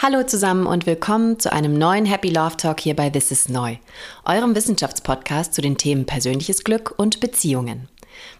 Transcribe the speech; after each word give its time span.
Hallo 0.00 0.22
zusammen 0.22 0.66
und 0.68 0.86
willkommen 0.86 1.40
zu 1.40 1.52
einem 1.52 1.74
neuen 1.74 2.06
Happy 2.06 2.28
Love 2.28 2.56
Talk 2.56 2.78
hier 2.78 2.94
bei 2.94 3.10
This 3.10 3.32
is 3.32 3.48
Neu, 3.48 3.78
eurem 4.24 4.54
Wissenschaftspodcast 4.54 5.52
zu 5.52 5.60
den 5.60 5.76
Themen 5.76 6.06
persönliches 6.06 6.62
Glück 6.62 6.94
und 6.96 7.18
Beziehungen. 7.18 7.88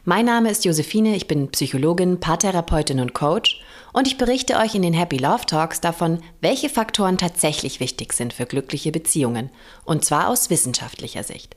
Mein 0.04 0.26
Name 0.26 0.52
ist 0.52 0.64
Josephine, 0.64 1.16
ich 1.16 1.26
bin 1.26 1.50
Psychologin, 1.50 2.20
Paartherapeutin 2.20 3.00
und 3.00 3.12
Coach 3.12 3.60
und 3.92 4.06
ich 4.06 4.18
berichte 4.18 4.56
euch 4.56 4.76
in 4.76 4.82
den 4.82 4.94
Happy 4.94 5.16
Love 5.16 5.46
Talks 5.46 5.80
davon, 5.80 6.20
welche 6.40 6.68
Faktoren 6.68 7.18
tatsächlich 7.18 7.80
wichtig 7.80 8.12
sind 8.12 8.32
für 8.32 8.46
glückliche 8.46 8.92
Beziehungen 8.92 9.50
und 9.84 10.04
zwar 10.04 10.28
aus 10.28 10.50
wissenschaftlicher 10.50 11.24
Sicht. 11.24 11.56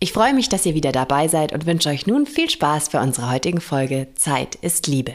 Ich 0.00 0.12
freue 0.12 0.34
mich, 0.34 0.48
dass 0.48 0.66
ihr 0.66 0.74
wieder 0.74 0.90
dabei 0.90 1.28
seid 1.28 1.52
und 1.52 1.66
wünsche 1.66 1.90
euch 1.90 2.08
nun 2.08 2.26
viel 2.26 2.50
Spaß 2.50 2.88
für 2.88 2.98
unsere 2.98 3.30
heutigen 3.30 3.60
Folge 3.60 4.08
Zeit 4.16 4.56
ist 4.56 4.88
Liebe. 4.88 5.14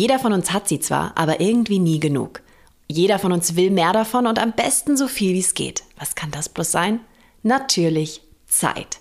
Jeder 0.00 0.18
von 0.18 0.32
uns 0.32 0.50
hat 0.50 0.66
sie 0.66 0.80
zwar, 0.80 1.12
aber 1.14 1.40
irgendwie 1.40 1.78
nie 1.78 2.00
genug. 2.00 2.40
Jeder 2.88 3.18
von 3.18 3.32
uns 3.32 3.54
will 3.54 3.70
mehr 3.70 3.92
davon 3.92 4.26
und 4.26 4.38
am 4.38 4.52
besten 4.52 4.96
so 4.96 5.08
viel 5.08 5.34
wie 5.34 5.40
es 5.40 5.52
geht. 5.52 5.82
Was 5.98 6.14
kann 6.14 6.30
das 6.30 6.48
bloß 6.48 6.72
sein? 6.72 7.00
Natürlich 7.42 8.22
Zeit. 8.46 9.00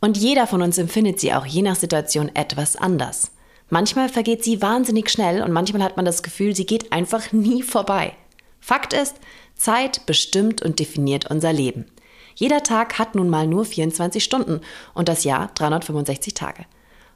Und 0.00 0.16
jeder 0.16 0.48
von 0.48 0.60
uns 0.60 0.78
empfindet 0.78 1.20
sie 1.20 1.32
auch 1.32 1.46
je 1.46 1.62
nach 1.62 1.76
Situation 1.76 2.28
etwas 2.34 2.74
anders. 2.74 3.30
Manchmal 3.70 4.08
vergeht 4.08 4.42
sie 4.42 4.60
wahnsinnig 4.60 5.10
schnell 5.10 5.44
und 5.44 5.52
manchmal 5.52 5.84
hat 5.84 5.96
man 5.96 6.06
das 6.06 6.24
Gefühl, 6.24 6.56
sie 6.56 6.66
geht 6.66 6.90
einfach 6.90 7.30
nie 7.30 7.62
vorbei. 7.62 8.12
Fakt 8.58 8.94
ist, 8.94 9.14
Zeit 9.54 10.06
bestimmt 10.06 10.60
und 10.60 10.80
definiert 10.80 11.30
unser 11.30 11.52
Leben. 11.52 11.84
Jeder 12.34 12.64
Tag 12.64 12.98
hat 12.98 13.14
nun 13.14 13.30
mal 13.30 13.46
nur 13.46 13.64
24 13.64 14.24
Stunden 14.24 14.60
und 14.92 15.08
das 15.08 15.22
Jahr 15.22 15.52
365 15.54 16.34
Tage. 16.34 16.64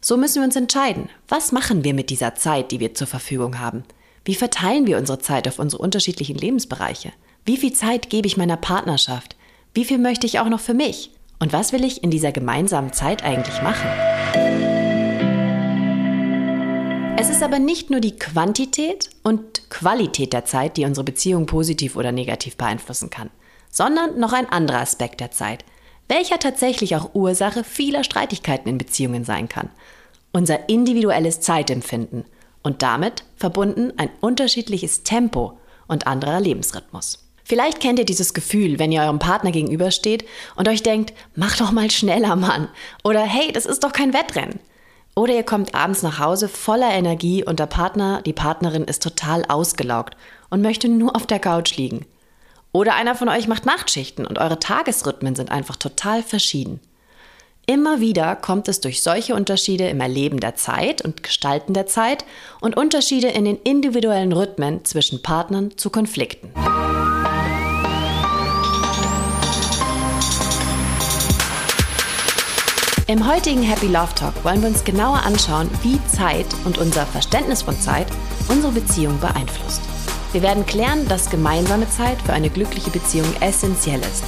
So 0.00 0.16
müssen 0.16 0.36
wir 0.36 0.44
uns 0.44 0.56
entscheiden, 0.56 1.08
was 1.28 1.52
machen 1.52 1.82
wir 1.82 1.94
mit 1.94 2.10
dieser 2.10 2.34
Zeit, 2.34 2.70
die 2.70 2.80
wir 2.80 2.94
zur 2.94 3.06
Verfügung 3.06 3.58
haben? 3.58 3.84
Wie 4.24 4.34
verteilen 4.34 4.86
wir 4.86 4.98
unsere 4.98 5.18
Zeit 5.18 5.48
auf 5.48 5.58
unsere 5.58 5.82
unterschiedlichen 5.82 6.36
Lebensbereiche? 6.36 7.12
Wie 7.44 7.56
viel 7.56 7.72
Zeit 7.72 8.10
gebe 8.10 8.26
ich 8.26 8.36
meiner 8.36 8.56
Partnerschaft? 8.56 9.36
Wie 9.72 9.84
viel 9.84 9.98
möchte 9.98 10.26
ich 10.26 10.38
auch 10.38 10.48
noch 10.48 10.60
für 10.60 10.74
mich? 10.74 11.10
Und 11.38 11.52
was 11.52 11.72
will 11.72 11.84
ich 11.84 12.02
in 12.02 12.10
dieser 12.10 12.32
gemeinsamen 12.32 12.92
Zeit 12.92 13.24
eigentlich 13.24 13.62
machen? 13.62 13.88
Es 17.18 17.30
ist 17.30 17.42
aber 17.42 17.58
nicht 17.58 17.90
nur 17.90 18.00
die 18.00 18.16
Quantität 18.16 19.10
und 19.22 19.70
Qualität 19.70 20.32
der 20.32 20.44
Zeit, 20.44 20.76
die 20.76 20.84
unsere 20.84 21.04
Beziehung 21.04 21.46
positiv 21.46 21.96
oder 21.96 22.12
negativ 22.12 22.56
beeinflussen 22.56 23.10
kann, 23.10 23.30
sondern 23.70 24.18
noch 24.18 24.32
ein 24.32 24.48
anderer 24.48 24.80
Aspekt 24.80 25.20
der 25.20 25.30
Zeit, 25.30 25.64
welcher 26.08 26.38
tatsächlich 26.38 26.96
auch 26.96 27.14
Ursache 27.14 27.64
vieler 27.64 28.04
Streitigkeiten 28.04 28.68
in 28.68 28.78
Beziehungen 28.78 29.24
sein 29.24 29.48
kann 29.48 29.70
unser 30.36 30.68
individuelles 30.68 31.40
Zeitempfinden 31.40 32.24
und 32.62 32.82
damit 32.82 33.24
verbunden 33.36 33.94
ein 33.96 34.10
unterschiedliches 34.20 35.02
Tempo 35.02 35.58
und 35.88 36.06
anderer 36.06 36.40
Lebensrhythmus. 36.40 37.26
Vielleicht 37.42 37.80
kennt 37.80 37.98
ihr 37.98 38.04
dieses 38.04 38.34
Gefühl, 38.34 38.78
wenn 38.78 38.92
ihr 38.92 39.00
eurem 39.00 39.18
Partner 39.18 39.50
gegenübersteht 39.50 40.26
und 40.56 40.68
euch 40.68 40.82
denkt, 40.82 41.14
mach 41.36 41.56
doch 41.56 41.72
mal 41.72 41.90
schneller, 41.90 42.36
Mann. 42.36 42.68
Oder 43.02 43.22
hey, 43.22 43.50
das 43.50 43.64
ist 43.64 43.82
doch 43.82 43.92
kein 43.92 44.12
Wettrennen. 44.12 44.60
Oder 45.14 45.32
ihr 45.32 45.44
kommt 45.44 45.74
abends 45.74 46.02
nach 46.02 46.18
Hause 46.18 46.48
voller 46.48 46.90
Energie 46.90 47.42
und 47.42 47.58
der 47.58 47.66
Partner, 47.66 48.20
die 48.20 48.34
Partnerin 48.34 48.84
ist 48.84 49.02
total 49.02 49.44
ausgelaugt 49.46 50.18
und 50.50 50.60
möchte 50.60 50.88
nur 50.88 51.16
auf 51.16 51.26
der 51.26 51.38
Couch 51.38 51.76
liegen. 51.76 52.04
Oder 52.76 52.94
einer 52.94 53.14
von 53.14 53.30
euch 53.30 53.48
macht 53.48 53.64
Nachtschichten 53.64 54.26
und 54.26 54.38
eure 54.38 54.58
Tagesrhythmen 54.58 55.34
sind 55.34 55.50
einfach 55.50 55.76
total 55.76 56.22
verschieden. 56.22 56.78
Immer 57.64 58.00
wieder 58.00 58.36
kommt 58.36 58.68
es 58.68 58.82
durch 58.82 59.02
solche 59.02 59.34
Unterschiede 59.34 59.88
im 59.88 59.98
Erleben 59.98 60.40
der 60.40 60.56
Zeit 60.56 61.00
und 61.00 61.22
Gestalten 61.22 61.72
der 61.72 61.86
Zeit 61.86 62.26
und 62.60 62.76
Unterschiede 62.76 63.28
in 63.28 63.46
den 63.46 63.56
individuellen 63.56 64.30
Rhythmen 64.30 64.84
zwischen 64.84 65.22
Partnern 65.22 65.78
zu 65.78 65.88
Konflikten. 65.88 66.52
Im 73.06 73.26
heutigen 73.26 73.62
Happy 73.62 73.86
Love 73.86 74.14
Talk 74.14 74.44
wollen 74.44 74.60
wir 74.60 74.68
uns 74.68 74.84
genauer 74.84 75.22
anschauen, 75.22 75.70
wie 75.82 75.98
Zeit 76.14 76.44
und 76.66 76.76
unser 76.76 77.06
Verständnis 77.06 77.62
von 77.62 77.80
Zeit 77.80 78.08
unsere 78.50 78.72
Beziehung 78.72 79.18
beeinflusst. 79.18 79.80
Wir 80.36 80.42
werden 80.42 80.66
klären, 80.66 81.08
dass 81.08 81.30
gemeinsame 81.30 81.88
Zeit 81.88 82.20
für 82.20 82.34
eine 82.34 82.50
glückliche 82.50 82.90
Beziehung 82.90 83.24
essentiell 83.40 84.00
ist 84.00 84.22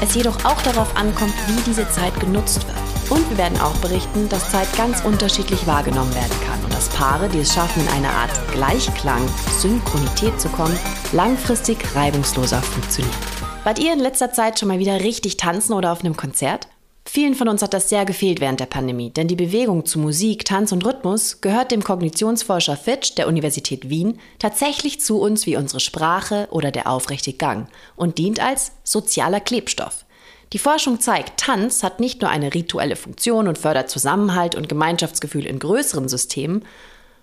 es 0.00 0.16
jedoch 0.16 0.44
auch 0.44 0.60
darauf 0.62 0.96
ankommt, 0.96 1.32
wie 1.46 1.62
diese 1.64 1.88
Zeit 1.90 2.18
genutzt 2.18 2.66
wird. 2.66 2.76
Und 3.08 3.30
wir 3.30 3.38
werden 3.38 3.60
auch 3.60 3.76
berichten, 3.76 4.28
dass 4.28 4.50
Zeit 4.50 4.66
ganz 4.76 5.04
unterschiedlich 5.04 5.64
wahrgenommen 5.64 6.12
werden 6.12 6.36
kann 6.44 6.64
und 6.64 6.74
dass 6.74 6.88
Paare, 6.88 7.28
die 7.28 7.38
es 7.38 7.54
schaffen, 7.54 7.84
in 7.84 7.88
eine 7.92 8.10
Art 8.10 8.32
Gleichklang, 8.52 9.22
Synchronität 9.60 10.40
zu 10.40 10.48
kommen, 10.48 10.76
langfristig 11.12 11.78
reibungsloser 11.94 12.60
funktionieren. 12.60 13.14
Wart 13.62 13.78
ihr 13.78 13.92
in 13.92 14.00
letzter 14.00 14.32
Zeit 14.32 14.58
schon 14.58 14.66
mal 14.66 14.80
wieder 14.80 14.98
richtig 15.02 15.36
tanzen 15.36 15.72
oder 15.72 15.92
auf 15.92 16.00
einem 16.00 16.16
Konzert? 16.16 16.66
Vielen 17.06 17.34
von 17.34 17.48
uns 17.48 17.62
hat 17.62 17.74
das 17.74 17.90
sehr 17.90 18.06
gefehlt 18.06 18.40
während 18.40 18.60
der 18.60 18.66
Pandemie, 18.66 19.10
denn 19.10 19.28
die 19.28 19.36
Bewegung 19.36 19.84
zu 19.84 19.98
Musik, 19.98 20.44
Tanz 20.46 20.72
und 20.72 20.84
Rhythmus 20.86 21.42
gehört 21.42 21.70
dem 21.70 21.84
Kognitionsforscher 21.84 22.76
Fitch 22.76 23.14
der 23.14 23.28
Universität 23.28 23.90
Wien 23.90 24.18
tatsächlich 24.38 25.00
zu 25.00 25.20
uns 25.20 25.46
wie 25.46 25.56
unsere 25.56 25.80
Sprache 25.80 26.48
oder 26.50 26.70
der 26.70 26.88
aufrechte 26.88 27.34
Gang 27.34 27.68
und 27.94 28.18
dient 28.18 28.40
als 28.40 28.72
sozialer 28.84 29.40
Klebstoff. 29.40 30.06
Die 30.54 30.58
Forschung 30.58 30.98
zeigt, 30.98 31.40
Tanz 31.40 31.82
hat 31.82 32.00
nicht 32.00 32.22
nur 32.22 32.30
eine 32.30 32.54
rituelle 32.54 32.96
Funktion 32.96 33.48
und 33.48 33.58
fördert 33.58 33.90
Zusammenhalt 33.90 34.54
und 34.54 34.68
Gemeinschaftsgefühl 34.68 35.46
in 35.46 35.58
größeren 35.58 36.08
Systemen, 36.08 36.64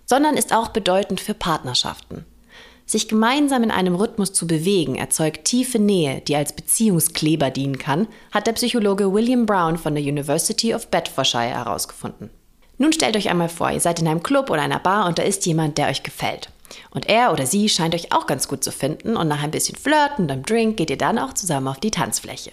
sondern 0.05 0.37
ist 0.37 0.53
auch 0.53 0.69
bedeutend 0.69 1.21
für 1.21 1.33
Partnerschaften. 1.33 2.25
Sich 2.91 3.07
gemeinsam 3.07 3.63
in 3.63 3.71
einem 3.71 3.95
Rhythmus 3.95 4.33
zu 4.33 4.45
bewegen, 4.45 4.95
erzeugt 4.95 5.45
tiefe 5.45 5.79
Nähe, 5.79 6.19
die 6.19 6.35
als 6.35 6.51
Beziehungskleber 6.51 7.49
dienen 7.49 7.77
kann, 7.77 8.05
hat 8.33 8.47
der 8.47 8.51
Psychologe 8.51 9.13
William 9.13 9.45
Brown 9.45 9.77
von 9.77 9.95
der 9.95 10.03
University 10.03 10.75
of 10.75 10.87
Bedfordshire 10.87 11.45
herausgefunden. 11.45 12.29
Nun 12.77 12.91
stellt 12.91 13.15
euch 13.15 13.29
einmal 13.29 13.47
vor, 13.47 13.71
ihr 13.71 13.79
seid 13.79 14.01
in 14.01 14.09
einem 14.09 14.23
Club 14.23 14.49
oder 14.49 14.63
einer 14.63 14.79
Bar 14.79 15.07
und 15.07 15.19
da 15.19 15.23
ist 15.23 15.45
jemand, 15.45 15.77
der 15.77 15.87
euch 15.87 16.03
gefällt. 16.03 16.49
Und 16.89 17.07
er 17.07 17.31
oder 17.31 17.45
sie 17.45 17.69
scheint 17.69 17.95
euch 17.95 18.11
auch 18.11 18.27
ganz 18.27 18.49
gut 18.49 18.61
zu 18.61 18.73
finden 18.73 19.15
und 19.15 19.29
nach 19.29 19.41
ein 19.41 19.51
bisschen 19.51 19.77
Flirten 19.77 20.25
und 20.25 20.31
einem 20.33 20.43
Drink 20.43 20.75
geht 20.75 20.89
ihr 20.89 20.97
dann 20.97 21.17
auch 21.17 21.31
zusammen 21.31 21.69
auf 21.69 21.79
die 21.79 21.91
Tanzfläche. 21.91 22.51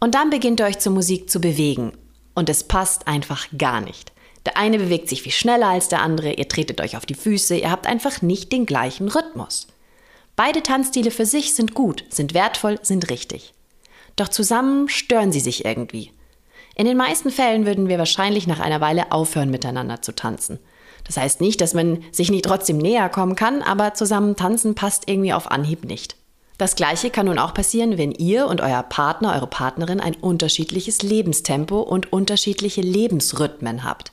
Und 0.00 0.14
dann 0.14 0.30
beginnt 0.30 0.60
ihr 0.60 0.66
euch 0.66 0.78
zur 0.78 0.92
Musik 0.92 1.28
zu 1.28 1.42
bewegen 1.42 1.92
und 2.34 2.48
es 2.48 2.64
passt 2.64 3.06
einfach 3.06 3.48
gar 3.58 3.82
nicht. 3.82 4.12
Der 4.46 4.56
eine 4.56 4.78
bewegt 4.78 5.08
sich 5.08 5.22
viel 5.22 5.32
schneller 5.32 5.66
als 5.66 5.88
der 5.88 6.02
andere, 6.02 6.32
ihr 6.32 6.48
tretet 6.48 6.80
euch 6.80 6.96
auf 6.96 7.04
die 7.04 7.14
Füße, 7.14 7.56
ihr 7.56 7.70
habt 7.70 7.88
einfach 7.88 8.22
nicht 8.22 8.52
den 8.52 8.64
gleichen 8.64 9.08
Rhythmus. 9.08 9.66
Beide 10.36 10.62
Tanzstile 10.62 11.10
für 11.10 11.26
sich 11.26 11.54
sind 11.54 11.74
gut, 11.74 12.04
sind 12.10 12.32
wertvoll, 12.32 12.78
sind 12.80 13.10
richtig. 13.10 13.54
Doch 14.14 14.28
zusammen 14.28 14.88
stören 14.88 15.32
sie 15.32 15.40
sich 15.40 15.64
irgendwie. 15.64 16.12
In 16.76 16.86
den 16.86 16.96
meisten 16.96 17.30
Fällen 17.30 17.66
würden 17.66 17.88
wir 17.88 17.98
wahrscheinlich 17.98 18.46
nach 18.46 18.60
einer 18.60 18.80
Weile 18.80 19.10
aufhören, 19.10 19.50
miteinander 19.50 20.00
zu 20.00 20.14
tanzen. 20.14 20.60
Das 21.02 21.16
heißt 21.16 21.40
nicht, 21.40 21.60
dass 21.60 21.74
man 21.74 22.04
sich 22.12 22.30
nicht 22.30 22.44
trotzdem 22.44 22.78
näher 22.78 23.08
kommen 23.08 23.34
kann, 23.34 23.62
aber 23.62 23.94
zusammen 23.94 24.36
tanzen 24.36 24.76
passt 24.76 25.08
irgendwie 25.08 25.32
auf 25.32 25.50
Anhieb 25.50 25.84
nicht. 25.84 26.16
Das 26.56 26.76
gleiche 26.76 27.10
kann 27.10 27.26
nun 27.26 27.38
auch 27.38 27.52
passieren, 27.52 27.98
wenn 27.98 28.12
ihr 28.12 28.46
und 28.46 28.60
euer 28.60 28.84
Partner, 28.84 29.34
eure 29.34 29.48
Partnerin 29.48 30.00
ein 30.00 30.14
unterschiedliches 30.14 31.02
Lebenstempo 31.02 31.80
und 31.80 32.12
unterschiedliche 32.12 32.80
Lebensrhythmen 32.80 33.82
habt 33.82 34.12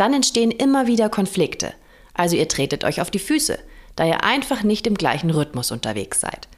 dann 0.00 0.14
entstehen 0.14 0.50
immer 0.50 0.86
wieder 0.86 1.08
Konflikte. 1.08 1.74
Also 2.14 2.36
ihr 2.36 2.48
tretet 2.48 2.84
euch 2.84 3.00
auf 3.00 3.10
die 3.10 3.18
Füße, 3.18 3.58
da 3.96 4.06
ihr 4.06 4.24
einfach 4.24 4.62
nicht 4.62 4.86
im 4.86 4.94
gleichen 4.94 5.30
Rhythmus 5.30 5.70
unterwegs 5.70 6.20
seid. 6.20 6.48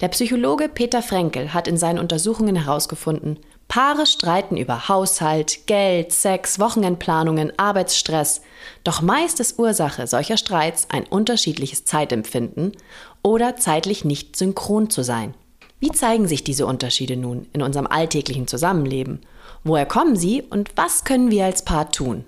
Der 0.00 0.08
Psychologe 0.08 0.68
Peter 0.68 1.02
Frenkel 1.02 1.54
hat 1.54 1.68
in 1.68 1.76
seinen 1.76 1.98
Untersuchungen 1.98 2.56
herausgefunden, 2.56 3.38
Paare 3.68 4.04
streiten 4.04 4.56
über 4.56 4.88
Haushalt, 4.88 5.66
Geld, 5.66 6.12
Sex, 6.12 6.58
Wochenendplanungen, 6.58 7.58
Arbeitsstress. 7.58 8.42
Doch 8.84 9.00
meist 9.00 9.40
ist 9.40 9.58
Ursache 9.58 10.06
solcher 10.06 10.36
Streits 10.36 10.88
ein 10.90 11.04
unterschiedliches 11.04 11.84
Zeitempfinden 11.84 12.72
oder 13.22 13.56
zeitlich 13.56 14.04
nicht 14.04 14.36
synchron 14.36 14.90
zu 14.90 15.02
sein. 15.02 15.34
Wie 15.80 15.90
zeigen 15.90 16.28
sich 16.28 16.44
diese 16.44 16.66
Unterschiede 16.66 17.16
nun 17.16 17.46
in 17.52 17.62
unserem 17.62 17.86
alltäglichen 17.86 18.46
Zusammenleben? 18.46 19.20
Woher 19.64 19.86
kommen 19.86 20.16
sie 20.16 20.42
und 20.42 20.70
was 20.76 21.04
können 21.04 21.30
wir 21.30 21.44
als 21.44 21.64
Paar 21.64 21.90
tun? 21.90 22.24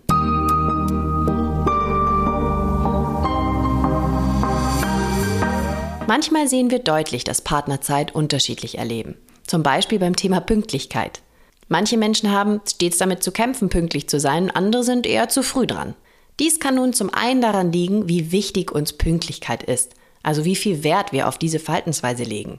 Manchmal 6.07 6.49
sehen 6.49 6.71
wir 6.71 6.81
deutlich, 6.81 7.25
dass 7.25 7.41
Partner 7.41 7.81
Zeit 7.81 8.15
unterschiedlich 8.15 8.77
erleben. 8.77 9.17
Zum 9.47 9.63
Beispiel 9.63 9.99
beim 9.99 10.15
Thema 10.15 10.41
Pünktlichkeit. 10.41 11.23
Manche 11.69 11.97
Menschen 11.97 12.31
haben 12.31 12.61
stets 12.69 12.99
damit 12.99 13.23
zu 13.23 13.33
kämpfen, 13.33 13.71
pünktlich 13.71 14.07
zu 14.09 14.21
sein, 14.21 14.51
andere 14.51 14.85
sind 14.85 15.07
eher 15.07 15.31
zu 15.31 15.43
früh 15.43 15.67
dran. 15.67 15.95
Dies 16.41 16.61
kann 16.61 16.75
nun 16.75 16.93
zum 16.93 17.09
einen 17.09 17.41
daran 17.41 17.73
liegen, 17.73 18.07
wie 18.07 18.33
wichtig 18.33 18.71
uns 18.71 18.93
Pünktlichkeit 18.93 19.63
ist, 19.63 19.95
also 20.23 20.45
wie 20.45 20.57
viel 20.57 20.85
Wert 20.85 21.13
wir 21.13 21.27
auf 21.27 21.39
diese 21.39 21.59
Verhaltensweise 21.59 22.25
legen. 22.25 22.59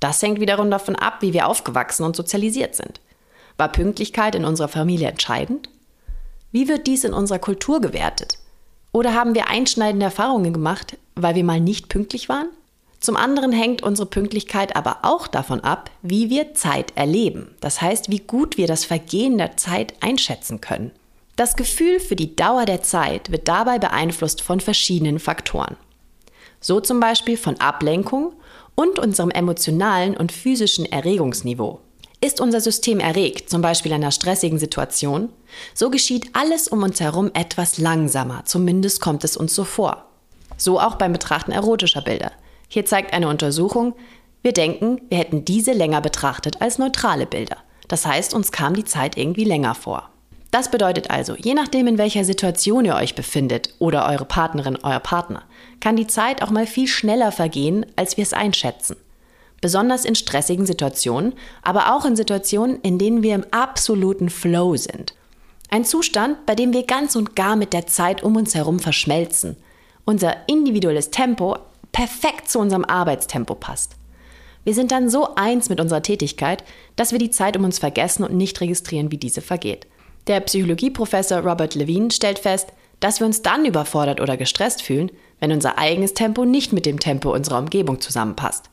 Das 0.00 0.20
hängt 0.20 0.40
wiederum 0.40 0.70
davon 0.70 0.96
ab, 0.96 1.18
wie 1.20 1.32
wir 1.32 1.46
aufgewachsen 1.46 2.02
und 2.02 2.16
sozialisiert 2.16 2.74
sind. 2.74 3.00
War 3.56 3.70
Pünktlichkeit 3.70 4.34
in 4.34 4.44
unserer 4.44 4.68
Familie 4.68 5.08
entscheidend? 5.08 5.68
Wie 6.50 6.66
wird 6.66 6.88
dies 6.88 7.04
in 7.04 7.12
unserer 7.12 7.38
Kultur 7.38 7.80
gewertet? 7.80 8.38
Oder 8.90 9.14
haben 9.14 9.36
wir 9.36 9.48
einschneidende 9.48 10.06
Erfahrungen 10.06 10.52
gemacht, 10.52 10.98
weil 11.14 11.36
wir 11.36 11.44
mal 11.44 11.60
nicht 11.60 11.88
pünktlich 11.88 12.28
waren? 12.28 12.48
Zum 13.00 13.16
anderen 13.16 13.50
hängt 13.50 13.82
unsere 13.82 14.06
Pünktlichkeit 14.06 14.76
aber 14.76 14.98
auch 15.02 15.26
davon 15.26 15.60
ab, 15.60 15.90
wie 16.02 16.28
wir 16.28 16.52
Zeit 16.54 16.92
erleben. 16.96 17.54
Das 17.60 17.80
heißt, 17.80 18.10
wie 18.10 18.18
gut 18.18 18.58
wir 18.58 18.66
das 18.66 18.84
Vergehen 18.84 19.38
der 19.38 19.56
Zeit 19.56 19.94
einschätzen 20.00 20.60
können. 20.60 20.90
Das 21.34 21.56
Gefühl 21.56 21.98
für 21.98 22.16
die 22.16 22.36
Dauer 22.36 22.66
der 22.66 22.82
Zeit 22.82 23.32
wird 23.32 23.48
dabei 23.48 23.78
beeinflusst 23.78 24.42
von 24.42 24.60
verschiedenen 24.60 25.18
Faktoren. 25.18 25.76
So 26.60 26.80
zum 26.80 27.00
Beispiel 27.00 27.38
von 27.38 27.58
Ablenkung 27.58 28.34
und 28.74 28.98
unserem 28.98 29.30
emotionalen 29.30 30.14
und 30.14 30.30
physischen 30.30 30.84
Erregungsniveau. 30.84 31.80
Ist 32.20 32.42
unser 32.42 32.60
System 32.60 33.00
erregt, 33.00 33.48
zum 33.48 33.62
Beispiel 33.62 33.92
in 33.92 34.02
einer 34.02 34.10
stressigen 34.10 34.58
Situation, 34.58 35.30
so 35.72 35.88
geschieht 35.88 36.28
alles 36.34 36.68
um 36.68 36.82
uns 36.82 37.00
herum 37.00 37.30
etwas 37.32 37.78
langsamer, 37.78 38.44
zumindest 38.44 39.00
kommt 39.00 39.24
es 39.24 39.38
uns 39.38 39.54
so 39.54 39.64
vor. 39.64 40.04
So 40.58 40.78
auch 40.78 40.96
beim 40.96 41.14
Betrachten 41.14 41.52
erotischer 41.52 42.02
Bilder. 42.02 42.32
Hier 42.70 42.86
zeigt 42.86 43.12
eine 43.12 43.28
Untersuchung, 43.28 43.92
wir 44.40 44.54
denken, 44.54 45.02
wir 45.10 45.18
hätten 45.18 45.44
diese 45.44 45.72
länger 45.72 46.00
betrachtet 46.00 46.62
als 46.62 46.78
neutrale 46.78 47.26
Bilder. 47.26 47.58
Das 47.88 48.06
heißt, 48.06 48.32
uns 48.32 48.50
kam 48.50 48.72
die 48.72 48.86
Zeit 48.86 49.18
irgendwie 49.18 49.44
länger 49.44 49.74
vor. 49.74 50.08
Das 50.50 50.70
bedeutet 50.70 51.10
also, 51.10 51.36
je 51.36 51.52
nachdem, 51.52 51.86
in 51.86 51.98
welcher 51.98 52.24
Situation 52.24 52.86
ihr 52.86 52.94
euch 52.94 53.14
befindet 53.14 53.74
oder 53.78 54.08
eure 54.08 54.24
Partnerin, 54.24 54.78
euer 54.82 55.00
Partner, 55.00 55.42
kann 55.80 55.96
die 55.96 56.06
Zeit 56.06 56.42
auch 56.42 56.50
mal 56.50 56.66
viel 56.66 56.88
schneller 56.88 57.32
vergehen, 57.32 57.84
als 57.96 58.16
wir 58.16 58.22
es 58.22 58.32
einschätzen 58.32 58.96
besonders 59.60 60.04
in 60.04 60.14
stressigen 60.14 60.66
Situationen, 60.66 61.34
aber 61.62 61.94
auch 61.94 62.04
in 62.04 62.16
Situationen, 62.16 62.80
in 62.80 62.98
denen 62.98 63.22
wir 63.22 63.34
im 63.34 63.44
absoluten 63.50 64.30
Flow 64.30 64.76
sind. 64.76 65.14
Ein 65.70 65.84
Zustand, 65.84 66.46
bei 66.46 66.54
dem 66.54 66.72
wir 66.72 66.84
ganz 66.84 67.14
und 67.14 67.36
gar 67.36 67.56
mit 67.56 67.72
der 67.72 67.86
Zeit 67.86 68.22
um 68.22 68.36
uns 68.36 68.54
herum 68.54 68.80
verschmelzen. 68.80 69.56
Unser 70.04 70.48
individuelles 70.48 71.10
Tempo 71.10 71.56
perfekt 71.92 72.48
zu 72.48 72.58
unserem 72.58 72.84
Arbeitstempo 72.84 73.54
passt. 73.54 73.96
Wir 74.64 74.74
sind 74.74 74.90
dann 74.92 75.08
so 75.08 75.34
eins 75.36 75.68
mit 75.68 75.80
unserer 75.80 76.02
Tätigkeit, 76.02 76.64
dass 76.96 77.12
wir 77.12 77.18
die 77.18 77.30
Zeit 77.30 77.56
um 77.56 77.64
uns 77.64 77.78
vergessen 77.78 78.24
und 78.24 78.34
nicht 78.34 78.60
registrieren, 78.60 79.10
wie 79.10 79.16
diese 79.16 79.40
vergeht. 79.40 79.86
Der 80.26 80.40
Psychologieprofessor 80.40 81.38
Robert 81.38 81.74
Levine 81.74 82.10
stellt 82.10 82.38
fest, 82.38 82.68
dass 83.00 83.20
wir 83.20 83.26
uns 83.26 83.40
dann 83.42 83.64
überfordert 83.64 84.20
oder 84.20 84.36
gestresst 84.36 84.82
fühlen, 84.82 85.10
wenn 85.40 85.52
unser 85.52 85.78
eigenes 85.78 86.12
Tempo 86.12 86.44
nicht 86.44 86.72
mit 86.72 86.84
dem 86.84 87.00
Tempo 87.00 87.32
unserer 87.32 87.58
Umgebung 87.58 88.00
zusammenpasst. 88.00 88.68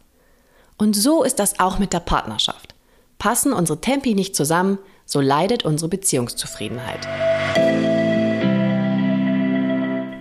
Und 0.77 0.95
so 0.95 1.23
ist 1.23 1.39
das 1.39 1.59
auch 1.59 1.79
mit 1.79 1.93
der 1.93 2.01
Partnerschaft. 2.01 2.75
Passen 3.17 3.53
unsere 3.53 3.81
Tempi 3.81 4.13
nicht 4.13 4.35
zusammen, 4.35 4.77
so 5.05 5.21
leidet 5.21 5.63
unsere 5.63 5.89
Beziehungszufriedenheit. 5.89 7.07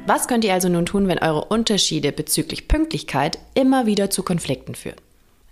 Was 0.06 0.28
könnt 0.28 0.44
ihr 0.44 0.54
also 0.54 0.68
nun 0.68 0.86
tun, 0.86 1.08
wenn 1.08 1.18
eure 1.18 1.46
Unterschiede 1.46 2.12
bezüglich 2.12 2.68
Pünktlichkeit 2.68 3.40
immer 3.54 3.86
wieder 3.86 4.08
zu 4.08 4.22
Konflikten 4.22 4.76
führen? 4.76 5.00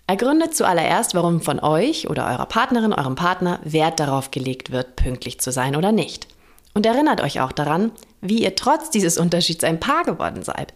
Ergründet 0.06 0.54
zuallererst, 0.54 1.16
warum 1.16 1.40
von 1.40 1.58
euch 1.58 2.08
oder 2.08 2.26
eurer 2.28 2.46
Partnerin, 2.46 2.92
eurem 2.92 3.16
Partner 3.16 3.58
Wert 3.64 3.98
darauf 3.98 4.30
gelegt 4.30 4.70
wird, 4.70 4.94
pünktlich 4.94 5.40
zu 5.40 5.50
sein 5.50 5.74
oder 5.74 5.90
nicht. 5.90 6.28
Und 6.72 6.86
erinnert 6.86 7.20
euch 7.20 7.40
auch 7.40 7.50
daran, 7.50 7.90
wie 8.20 8.44
ihr 8.44 8.54
trotz 8.54 8.90
dieses 8.90 9.18
Unterschieds 9.18 9.64
ein 9.64 9.80
Paar 9.80 10.04
geworden 10.04 10.44
seid. 10.44 10.72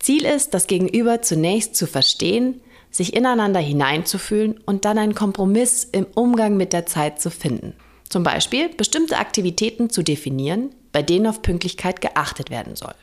Ziel 0.00 0.24
ist, 0.24 0.52
das 0.52 0.66
Gegenüber 0.66 1.22
zunächst 1.22 1.76
zu 1.76 1.86
verstehen, 1.86 2.60
sich 2.90 3.14
ineinander 3.14 3.60
hineinzufühlen 3.60 4.58
und 4.66 4.84
dann 4.84 4.98
einen 4.98 5.14
Kompromiss 5.14 5.84
im 5.84 6.06
Umgang 6.14 6.56
mit 6.56 6.72
der 6.72 6.86
Zeit 6.86 7.20
zu 7.20 7.30
finden. 7.30 7.74
Zum 8.08 8.24
Beispiel 8.24 8.68
bestimmte 8.68 9.18
Aktivitäten 9.18 9.90
zu 9.90 10.02
definieren, 10.02 10.74
bei 10.90 11.02
denen 11.02 11.28
auf 11.28 11.40
Pünktlichkeit 11.40 12.00
geachtet 12.00 12.50
werden 12.50 12.74
soll. 12.74 12.94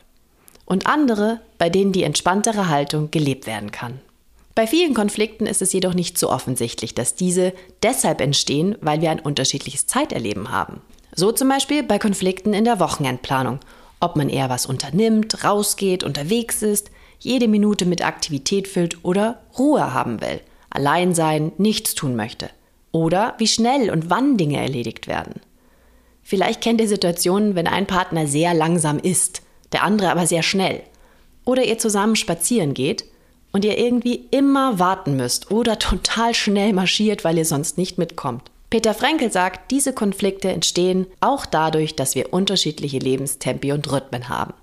Und 0.70 0.86
andere, 0.86 1.40
bei 1.58 1.68
denen 1.68 1.90
die 1.90 2.04
entspanntere 2.04 2.68
Haltung 2.68 3.10
gelebt 3.10 3.48
werden 3.48 3.72
kann. 3.72 3.98
Bei 4.54 4.68
vielen 4.68 4.94
Konflikten 4.94 5.46
ist 5.46 5.62
es 5.62 5.72
jedoch 5.72 5.94
nicht 5.94 6.16
so 6.16 6.30
offensichtlich, 6.30 6.94
dass 6.94 7.16
diese 7.16 7.52
deshalb 7.82 8.20
entstehen, 8.20 8.78
weil 8.80 9.00
wir 9.00 9.10
ein 9.10 9.18
unterschiedliches 9.18 9.88
Zeiterleben 9.88 10.52
haben. 10.52 10.80
So 11.12 11.32
zum 11.32 11.48
Beispiel 11.48 11.82
bei 11.82 11.98
Konflikten 11.98 12.54
in 12.54 12.64
der 12.64 12.78
Wochenendplanung, 12.78 13.58
ob 13.98 14.14
man 14.14 14.28
eher 14.28 14.48
was 14.48 14.64
unternimmt, 14.64 15.42
rausgeht, 15.42 16.04
unterwegs 16.04 16.62
ist, 16.62 16.92
jede 17.18 17.48
Minute 17.48 17.84
mit 17.84 18.06
Aktivität 18.06 18.68
füllt 18.68 19.04
oder 19.04 19.40
Ruhe 19.58 19.92
haben 19.92 20.20
will, 20.20 20.40
allein 20.70 21.16
sein, 21.16 21.50
nichts 21.58 21.96
tun 21.96 22.14
möchte. 22.14 22.48
Oder 22.92 23.34
wie 23.38 23.48
schnell 23.48 23.90
und 23.90 24.08
wann 24.08 24.36
Dinge 24.36 24.58
erledigt 24.58 25.08
werden. 25.08 25.40
Vielleicht 26.22 26.60
kennt 26.60 26.80
ihr 26.80 26.86
Situationen, 26.86 27.56
wenn 27.56 27.66
ein 27.66 27.88
Partner 27.88 28.28
sehr 28.28 28.54
langsam 28.54 29.00
ist, 29.00 29.42
der 29.72 29.82
andere 29.82 30.10
aber 30.10 30.26
sehr 30.26 30.42
schnell. 30.42 30.82
Oder 31.44 31.64
ihr 31.64 31.78
zusammen 31.78 32.16
spazieren 32.16 32.74
geht 32.74 33.04
und 33.52 33.64
ihr 33.64 33.78
irgendwie 33.78 34.26
immer 34.30 34.78
warten 34.78 35.16
müsst 35.16 35.50
oder 35.50 35.78
total 35.78 36.34
schnell 36.34 36.72
marschiert, 36.72 37.24
weil 37.24 37.38
ihr 37.38 37.44
sonst 37.44 37.78
nicht 37.78 37.98
mitkommt. 37.98 38.50
Peter 38.70 38.94
Frenkel 38.94 39.32
sagt, 39.32 39.72
diese 39.72 39.92
Konflikte 39.92 40.48
entstehen 40.48 41.06
auch 41.18 41.44
dadurch, 41.44 41.96
dass 41.96 42.14
wir 42.14 42.32
unterschiedliche 42.32 42.98
Lebenstempi 42.98 43.72
und 43.72 43.90
Rhythmen 43.90 44.28
haben. 44.28 44.54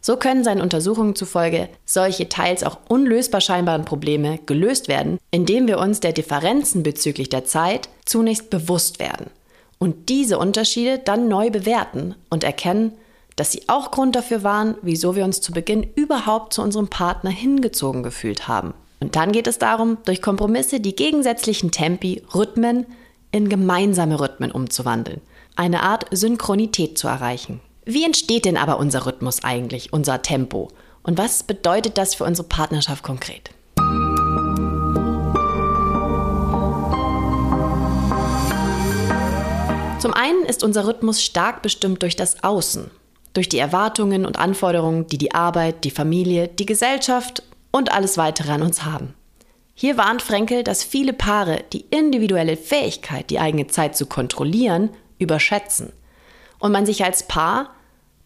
So 0.00 0.16
können 0.16 0.44
seinen 0.44 0.62
Untersuchungen 0.62 1.14
zufolge 1.14 1.68
solche 1.84 2.28
teils 2.28 2.62
auch 2.62 2.78
unlösbar 2.88 3.40
scheinbaren 3.40 3.84
Probleme 3.84 4.38
gelöst 4.46 4.88
werden, 4.88 5.18
indem 5.30 5.66
wir 5.66 5.78
uns 5.78 6.00
der 6.00 6.12
Differenzen 6.12 6.82
bezüglich 6.82 7.28
der 7.28 7.44
Zeit 7.44 7.90
zunächst 8.06 8.48
bewusst 8.48 9.00
werden 9.00 9.26
und 9.78 10.08
diese 10.08 10.38
Unterschiede 10.38 10.98
dann 10.98 11.28
neu 11.28 11.50
bewerten 11.50 12.14
und 12.30 12.44
erkennen, 12.44 12.92
dass 13.38 13.52
sie 13.52 13.62
auch 13.68 13.90
Grund 13.90 14.16
dafür 14.16 14.42
waren, 14.42 14.74
wieso 14.82 15.14
wir 15.14 15.24
uns 15.24 15.40
zu 15.40 15.52
Beginn 15.52 15.84
überhaupt 15.94 16.52
zu 16.52 16.62
unserem 16.62 16.88
Partner 16.88 17.30
hingezogen 17.30 18.02
gefühlt 18.02 18.48
haben. 18.48 18.74
Und 19.00 19.14
dann 19.14 19.30
geht 19.30 19.46
es 19.46 19.58
darum, 19.58 19.98
durch 20.04 20.20
Kompromisse 20.20 20.80
die 20.80 20.96
gegensätzlichen 20.96 21.70
Tempi, 21.70 22.22
Rhythmen 22.34 22.86
in 23.30 23.48
gemeinsame 23.48 24.18
Rhythmen 24.18 24.50
umzuwandeln, 24.50 25.20
eine 25.54 25.82
Art 25.82 26.06
Synchronität 26.10 26.98
zu 26.98 27.06
erreichen. 27.06 27.60
Wie 27.84 28.04
entsteht 28.04 28.44
denn 28.44 28.56
aber 28.56 28.78
unser 28.78 29.06
Rhythmus 29.06 29.44
eigentlich, 29.44 29.92
unser 29.92 30.20
Tempo? 30.22 30.68
Und 31.02 31.16
was 31.16 31.44
bedeutet 31.44 31.96
das 31.96 32.14
für 32.14 32.24
unsere 32.24 32.48
Partnerschaft 32.48 33.04
konkret? 33.04 33.50
Zum 40.00 40.14
einen 40.14 40.44
ist 40.44 40.62
unser 40.62 40.86
Rhythmus 40.86 41.22
stark 41.22 41.62
bestimmt 41.62 42.02
durch 42.02 42.14
das 42.14 42.44
Außen, 42.44 42.90
durch 43.38 43.48
die 43.48 43.60
Erwartungen 43.60 44.26
und 44.26 44.36
Anforderungen, 44.36 45.06
die 45.06 45.16
die 45.16 45.32
Arbeit, 45.32 45.84
die 45.84 45.92
Familie, 45.92 46.48
die 46.48 46.66
Gesellschaft 46.66 47.44
und 47.70 47.92
alles 47.92 48.18
weitere 48.18 48.50
an 48.50 48.62
uns 48.62 48.84
haben. 48.84 49.14
Hier 49.74 49.96
warnt 49.96 50.22
Frenkel, 50.22 50.64
dass 50.64 50.82
viele 50.82 51.12
Paare 51.12 51.62
die 51.72 51.82
individuelle 51.90 52.56
Fähigkeit, 52.56 53.30
die 53.30 53.38
eigene 53.38 53.68
Zeit 53.68 53.96
zu 53.96 54.06
kontrollieren, 54.06 54.90
überschätzen 55.20 55.92
und 56.58 56.72
man 56.72 56.84
sich 56.84 57.04
als 57.04 57.28
Paar 57.28 57.70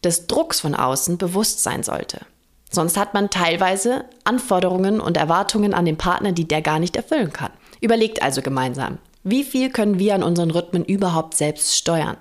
des 0.02 0.28
Drucks 0.28 0.60
von 0.60 0.74
außen 0.74 1.18
bewusst 1.18 1.62
sein 1.62 1.82
sollte. 1.82 2.22
Sonst 2.70 2.96
hat 2.96 3.12
man 3.12 3.28
teilweise 3.28 4.06
Anforderungen 4.24 4.98
und 4.98 5.18
Erwartungen 5.18 5.74
an 5.74 5.84
den 5.84 5.98
Partner, 5.98 6.32
die 6.32 6.48
der 6.48 6.62
gar 6.62 6.78
nicht 6.78 6.96
erfüllen 6.96 7.34
kann. 7.34 7.50
Überlegt 7.82 8.22
also 8.22 8.40
gemeinsam, 8.40 8.96
wie 9.24 9.44
viel 9.44 9.68
können 9.68 9.98
wir 9.98 10.14
an 10.14 10.22
unseren 10.22 10.50
Rhythmen 10.50 10.86
überhaupt 10.86 11.34
selbst 11.34 11.76
steuern? 11.76 12.16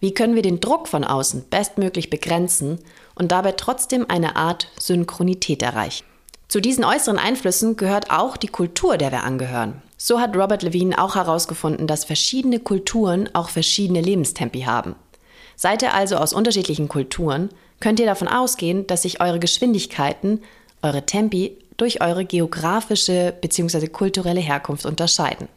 Wie 0.00 0.14
können 0.14 0.34
wir 0.34 0.42
den 0.42 0.60
Druck 0.60 0.88
von 0.88 1.04
außen 1.04 1.44
bestmöglich 1.50 2.08
begrenzen 2.08 2.78
und 3.14 3.32
dabei 3.32 3.52
trotzdem 3.52 4.06
eine 4.08 4.34
Art 4.36 4.68
Synchronität 4.78 5.62
erreichen? 5.62 6.04
Zu 6.48 6.60
diesen 6.60 6.84
äußeren 6.84 7.18
Einflüssen 7.18 7.76
gehört 7.76 8.10
auch 8.10 8.38
die 8.38 8.48
Kultur, 8.48 8.96
der 8.96 9.12
wir 9.12 9.24
angehören. 9.24 9.82
So 9.98 10.18
hat 10.18 10.34
Robert 10.34 10.62
Levine 10.62 10.98
auch 10.98 11.14
herausgefunden, 11.14 11.86
dass 11.86 12.06
verschiedene 12.06 12.58
Kulturen 12.58 13.28
auch 13.34 13.50
verschiedene 13.50 14.00
Lebenstempi 14.00 14.62
haben. 14.62 14.96
Seid 15.54 15.82
ihr 15.82 15.92
also 15.92 16.16
aus 16.16 16.32
unterschiedlichen 16.32 16.88
Kulturen, 16.88 17.50
könnt 17.78 18.00
ihr 18.00 18.06
davon 18.06 18.26
ausgehen, 18.26 18.86
dass 18.86 19.02
sich 19.02 19.20
eure 19.20 19.38
Geschwindigkeiten, 19.38 20.40
eure 20.82 21.04
Tempi 21.04 21.58
durch 21.76 22.00
eure 22.00 22.24
geografische 22.24 23.34
bzw. 23.38 23.88
kulturelle 23.88 24.40
Herkunft 24.40 24.86
unterscheiden. 24.86 25.48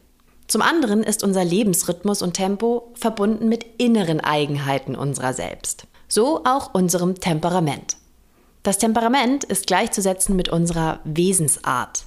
Zum 0.54 0.62
anderen 0.62 1.02
ist 1.02 1.24
unser 1.24 1.44
Lebensrhythmus 1.44 2.22
und 2.22 2.34
Tempo 2.34 2.92
verbunden 2.94 3.48
mit 3.48 3.66
inneren 3.76 4.20
Eigenheiten 4.20 4.94
unserer 4.94 5.32
selbst. 5.32 5.88
So 6.06 6.44
auch 6.44 6.74
unserem 6.74 7.16
Temperament. 7.16 7.96
Das 8.62 8.78
Temperament 8.78 9.42
ist 9.42 9.66
gleichzusetzen 9.66 10.36
mit 10.36 10.50
unserer 10.50 11.00
Wesensart 11.02 12.04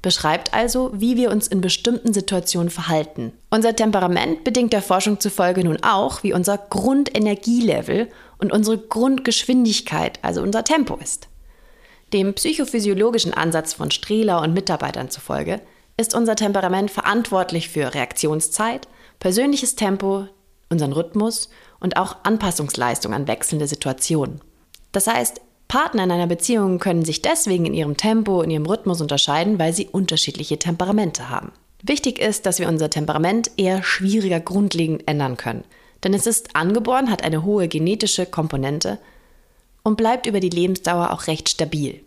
beschreibt 0.00 0.54
also, 0.54 0.90
wie 0.94 1.16
wir 1.16 1.30
uns 1.30 1.46
in 1.46 1.60
bestimmten 1.60 2.14
Situationen 2.14 2.70
verhalten. 2.70 3.34
Unser 3.50 3.76
Temperament 3.76 4.42
bedingt 4.42 4.72
der 4.72 4.82
Forschung 4.82 5.20
zufolge 5.20 5.62
nun 5.62 5.78
auch, 5.82 6.22
wie 6.22 6.32
unser 6.32 6.56
Grundenergielevel 6.56 8.08
und 8.38 8.52
unsere 8.52 8.78
Grundgeschwindigkeit, 8.78 10.18
also 10.22 10.40
unser 10.40 10.64
Tempo 10.64 10.96
ist. 10.96 11.28
Dem 12.14 12.32
psychophysiologischen 12.32 13.34
Ansatz 13.34 13.74
von 13.74 13.90
Strehler 13.90 14.40
und 14.40 14.54
Mitarbeitern 14.54 15.10
zufolge 15.10 15.60
ist 15.96 16.14
unser 16.14 16.36
Temperament 16.36 16.90
verantwortlich 16.90 17.68
für 17.68 17.94
Reaktionszeit, 17.94 18.88
persönliches 19.18 19.76
Tempo, 19.76 20.26
unseren 20.68 20.92
Rhythmus 20.92 21.50
und 21.80 21.96
auch 21.96 22.16
Anpassungsleistung 22.24 23.12
an 23.12 23.28
wechselnde 23.28 23.66
Situationen. 23.66 24.40
Das 24.92 25.06
heißt, 25.06 25.40
Partner 25.68 26.04
in 26.04 26.10
einer 26.10 26.26
Beziehung 26.26 26.78
können 26.78 27.04
sich 27.04 27.22
deswegen 27.22 27.66
in 27.66 27.74
ihrem 27.74 27.96
Tempo, 27.96 28.42
in 28.42 28.50
ihrem 28.50 28.66
Rhythmus 28.66 29.00
unterscheiden, 29.00 29.58
weil 29.58 29.72
sie 29.72 29.88
unterschiedliche 29.88 30.58
Temperamente 30.58 31.30
haben. 31.30 31.52
Wichtig 31.82 32.18
ist, 32.18 32.46
dass 32.46 32.58
wir 32.58 32.68
unser 32.68 32.90
Temperament 32.90 33.50
eher 33.56 33.82
schwieriger 33.82 34.38
grundlegend 34.38 35.08
ändern 35.08 35.36
können. 35.36 35.64
Denn 36.04 36.14
es 36.14 36.26
ist 36.26 36.54
angeboren, 36.54 37.10
hat 37.10 37.24
eine 37.24 37.44
hohe 37.44 37.68
genetische 37.68 38.26
Komponente 38.26 38.98
und 39.82 39.96
bleibt 39.96 40.26
über 40.26 40.40
die 40.40 40.50
Lebensdauer 40.50 41.10
auch 41.10 41.26
recht 41.26 41.48
stabil. 41.48 42.04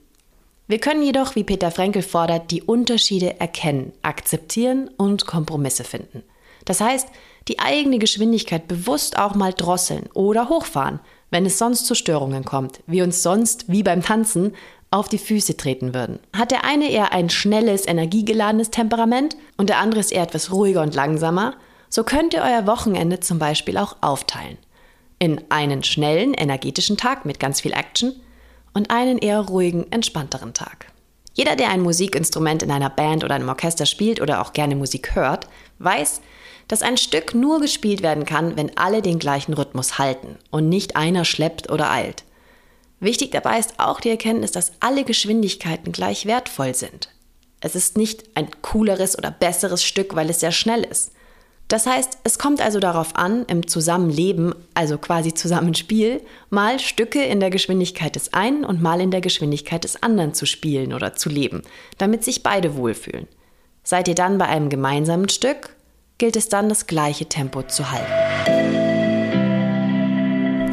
Wir 0.68 0.80
können 0.80 1.04
jedoch, 1.04 1.36
wie 1.36 1.44
Peter 1.44 1.70
Frenkel 1.70 2.02
fordert, 2.02 2.50
die 2.50 2.64
Unterschiede 2.64 3.40
erkennen, 3.40 3.94
akzeptieren 4.02 4.90
und 4.98 5.28
Kompromisse 5.28 5.84
finden. 5.84 6.24
Das 6.66 6.82
heißt, 6.82 7.08
die 7.48 7.60
eigene 7.60 8.00
Geschwindigkeit 8.00 8.68
bewusst 8.68 9.20
auch 9.20 9.36
mal 9.36 9.54
drosseln 9.54 10.10
oder 10.16 10.50
hochfahren, 10.50 11.00
wenn 11.30 11.46
es 11.46 11.60
sonst 11.60 11.86
zu 11.86 11.94
Störungen 11.94 12.46
kommt, 12.46 12.80
wir 12.88 13.04
uns 13.04 13.22
sonst, 13.22 13.66
wie 13.72 13.84
beim 13.84 14.02
Tanzen, 14.02 14.54
auf 14.90 15.08
die 15.08 15.18
Füße 15.20 15.58
treten 15.58 15.94
würden. 15.94 16.20
Hat 16.36 16.52
der 16.52 16.64
eine 16.64 16.90
eher 16.90 17.12
ein 17.12 17.30
schnelles, 17.30 17.88
energiegeladenes 17.88 18.72
Temperament 18.72 19.36
und 19.58 19.70
der 19.70 19.80
andere 19.80 20.00
ist 20.00 20.12
eher 20.12 20.24
etwas 20.24 20.52
ruhiger 20.52 20.82
und 20.82 20.96
langsamer, 20.96 21.56
so 21.90 22.04
könnt 22.04 22.34
ihr 22.34 22.42
euer 22.42 22.66
Wochenende 22.66 23.20
zum 23.20 23.38
Beispiel 23.38 23.78
auch 23.78 23.98
aufteilen. 24.02 24.58
In 25.20 25.42
einen 25.50 25.84
schnellen, 25.84 26.34
energetischen 26.34 26.98
Tag 26.98 27.26
mit 27.26 27.40
ganz 27.40 27.62
viel 27.62 27.74
Action 27.74 28.14
und 28.76 28.92
einen 28.92 29.18
eher 29.18 29.40
ruhigen, 29.40 29.92
entspannteren 29.92 30.54
Tag. 30.54 30.92
Jeder, 31.34 31.56
der 31.56 31.70
ein 31.70 31.82
Musikinstrument 31.82 32.62
in 32.62 32.72
einer 32.72 32.90
Band 32.90 33.24
oder 33.24 33.34
einem 33.34 33.50
Orchester 33.50 33.86
spielt 33.88 34.22
oder 34.22 34.42
auch 34.42 34.54
gerne 34.54 34.76
Musik 34.76 35.16
hört, 35.16 35.48
weiß, 35.80 36.22
dass 36.68 36.82
ein 36.82 36.98
Stück 36.98 37.34
nur 37.34 37.60
gespielt 37.60 38.04
werden 38.04 38.26
kann, 38.26 38.56
wenn 38.56 38.78
alle 38.78 39.02
den 39.02 39.18
gleichen 39.18 39.54
Rhythmus 39.54 39.98
halten 39.98 40.38
und 40.52 40.70
nicht 40.70 40.96
einer 40.96 41.26
schleppt 41.26 41.72
oder 41.72 41.90
eilt. 41.90 42.24
Wichtig 43.00 43.32
dabei 43.32 43.60
ist 43.60 43.80
auch 43.80 44.00
die 44.00 44.10
Erkenntnis, 44.10 44.52
dass 44.52 44.74
alle 44.80 45.04
Geschwindigkeiten 45.04 45.92
gleich 45.92 46.26
wertvoll 46.26 46.74
sind. 46.74 47.10
Es 47.62 47.76
ist 47.76 47.98
nicht 47.98 48.24
ein 48.36 48.50
cooleres 48.62 49.18
oder 49.18 49.32
besseres 49.32 49.84
Stück, 49.84 50.16
weil 50.16 50.30
es 50.30 50.40
sehr 50.40 50.52
schnell 50.52 50.84
ist. 50.84 51.12
Das 51.68 51.88
heißt, 51.88 52.20
es 52.24 52.38
kommt 52.38 52.62
also 52.62 52.80
darauf 52.80 53.16
an, 53.16 53.44
im 53.48 53.68
Zusammenleben, 53.68 54.54
also 54.76 55.00
quasi 55.00 55.34
Zusammenspiel, 55.34 56.22
mal 56.52 56.80
Stücke 56.80 57.24
in 57.24 57.40
der 57.40 57.50
Geschwindigkeit 57.50 58.16
des 58.16 58.34
einen 58.34 58.64
und 58.64 58.84
mal 58.84 59.02
in 59.02 59.10
der 59.10 59.22
Geschwindigkeit 59.22 59.84
des 59.84 60.04
anderen 60.04 60.36
zu 60.36 60.46
spielen 60.46 60.94
oder 60.94 61.16
zu 61.16 61.28
leben, 61.28 61.64
damit 61.98 62.24
sich 62.24 62.44
beide 62.44 62.76
wohlfühlen. 62.76 63.28
Seid 63.84 64.08
ihr 64.08 64.16
dann 64.16 64.38
bei 64.38 64.46
einem 64.46 64.70
gemeinsamen 64.70 65.28
Stück, 65.30 65.76
gilt 66.20 66.36
es 66.36 66.50
dann, 66.50 66.70
das 66.70 66.86
gleiche 66.86 67.26
Tempo 67.26 67.64
zu 67.64 67.92
halten. 67.92 68.14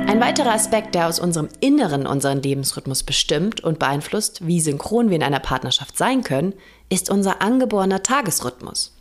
Ein 0.09 0.21
weiterer 0.21 0.53
Aspekt, 0.53 0.95
der 0.95 1.09
aus 1.09 1.19
unserem 1.19 1.49
Inneren 1.61 2.07
unseren 2.07 2.43
Lebensrhythmus 2.43 3.03
bestimmt 3.03 3.63
und 3.63 3.79
beeinflusst, 3.79 4.47
wie 4.47 4.61
synchron 4.61 5.09
wir 5.09 5.17
in 5.17 5.23
einer 5.23 5.41
Partnerschaft 5.41 5.97
sein 5.97 6.23
können, 6.23 6.53
ist 6.91 7.09
unser 7.09 7.41
angeborener 7.41 8.03
Tagesrhythmus. 8.03 8.93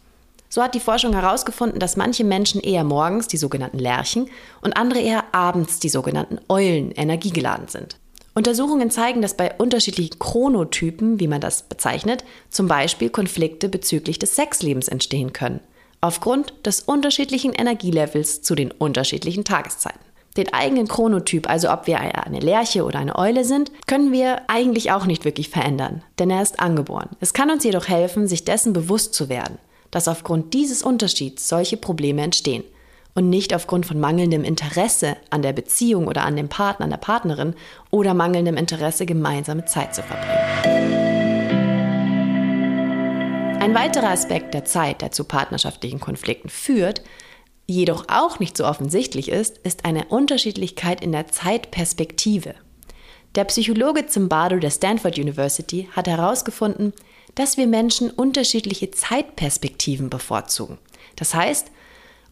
So 0.52 0.62
hat 0.62 0.76
die 0.76 0.80
Forschung 0.80 1.14
herausgefunden, 1.14 1.80
dass 1.80 1.98
manche 1.98 2.24
Menschen 2.24 2.62
eher 2.62 2.84
morgens, 2.84 3.28
die 3.28 3.38
sogenannten 3.38 3.80
Lerchen, 3.80 4.30
und 4.62 4.78
andere 4.78 5.00
eher 5.00 5.24
abends, 5.34 5.80
die 5.80 5.90
sogenannten 5.90 6.38
Eulen, 6.50 6.92
energiegeladen 6.92 7.70
sind. 7.70 7.98
Untersuchungen 8.36 8.92
zeigen, 8.92 9.24
dass 9.24 9.36
bei 9.36 9.56
unterschiedlichen 9.58 10.20
Chronotypen, 10.20 11.20
wie 11.20 11.28
man 11.28 11.42
das 11.42 11.64
bezeichnet, 11.64 12.24
zum 12.50 12.68
Beispiel 12.68 13.10
Konflikte 13.10 13.70
bezüglich 13.70 14.20
des 14.20 14.36
Sexlebens 14.36 14.88
entstehen 14.88 15.34
können 15.34 15.62
aufgrund 16.02 16.54
des 16.66 16.82
unterschiedlichen 16.82 17.54
Energielevels 17.54 18.42
zu 18.42 18.56
den 18.56 18.72
unterschiedlichen 18.72 19.44
Tageszeiten. 19.44 20.00
Den 20.38 20.54
eigenen 20.54 20.88
Chronotyp, 20.88 21.50
also 21.50 21.72
ob 21.72 21.88
wir 21.88 22.00
eine 22.00 22.40
Lerche 22.40 22.86
oder 22.86 23.00
eine 23.00 23.18
Eule 23.18 23.44
sind, 23.44 23.72
können 23.86 24.12
wir 24.12 24.50
eigentlich 24.50 24.92
auch 24.92 25.06
nicht 25.06 25.26
wirklich 25.26 25.50
verändern, 25.50 26.04
denn 26.20 26.30
er 26.30 26.42
ist 26.42 26.60
angeboren. 26.60 27.10
Es 27.20 27.34
kann 27.34 27.52
uns 27.52 27.64
jedoch 27.64 27.88
helfen, 27.88 28.28
sich 28.28 28.46
dessen 28.46 28.72
bewusst 28.72 29.14
zu 29.14 29.30
werden, 29.30 29.58
dass 29.92 30.08
aufgrund 30.08 30.54
dieses 30.54 30.82
Unterschieds 30.82 31.48
solche 31.48 31.78
Probleme 31.78 32.22
entstehen 32.22 32.64
und 33.14 33.30
nicht 33.30 33.54
aufgrund 33.54 33.86
von 33.86 34.00
mangelndem 34.00 34.44
Interesse 34.44 35.18
an 35.30 35.42
der 35.42 35.54
Beziehung 35.54 36.08
oder 36.08 36.24
an 36.24 36.36
dem 36.36 36.50
Partner, 36.50 36.86
an 36.86 36.92
der 36.92 36.98
Partnerin 36.98 37.56
oder 37.90 38.14
mangelndem 38.14 38.58
Interesse, 38.58 39.06
gemeinsame 39.06 39.66
Zeit 39.66 39.94
zu 39.94 40.02
verbringen. 40.02 41.12
Ein 43.62 43.76
weiterer 43.76 44.10
Aspekt 44.10 44.54
der 44.56 44.66
Zeit, 44.66 45.02
der 45.02 45.12
zu 45.12 45.24
partnerschaftlichen 45.24 46.00
Konflikten 46.00 46.50
führt, 46.50 47.04
jedoch 47.68 48.06
auch 48.08 48.40
nicht 48.40 48.58
so 48.58 48.66
offensichtlich 48.66 49.30
ist, 49.30 49.60
ist 49.60 49.86
eine 49.86 50.06
Unterschiedlichkeit 50.06 51.04
in 51.04 51.12
der 51.12 51.28
Zeitperspektive. 51.28 52.56
Der 53.36 53.46
Psychologe 53.46 54.08
Zimbardo 54.08 54.58
der 54.58 54.72
Stanford 54.72 55.18
University 55.20 55.88
hat 55.96 56.08
herausgefunden, 56.08 56.92
dass 57.36 57.58
wir 57.58 57.68
Menschen 57.68 58.10
unterschiedliche 58.10 58.92
Zeitperspektiven 58.92 60.10
bevorzugen. 60.10 60.78
Das 61.16 61.34
heißt, 61.34 61.68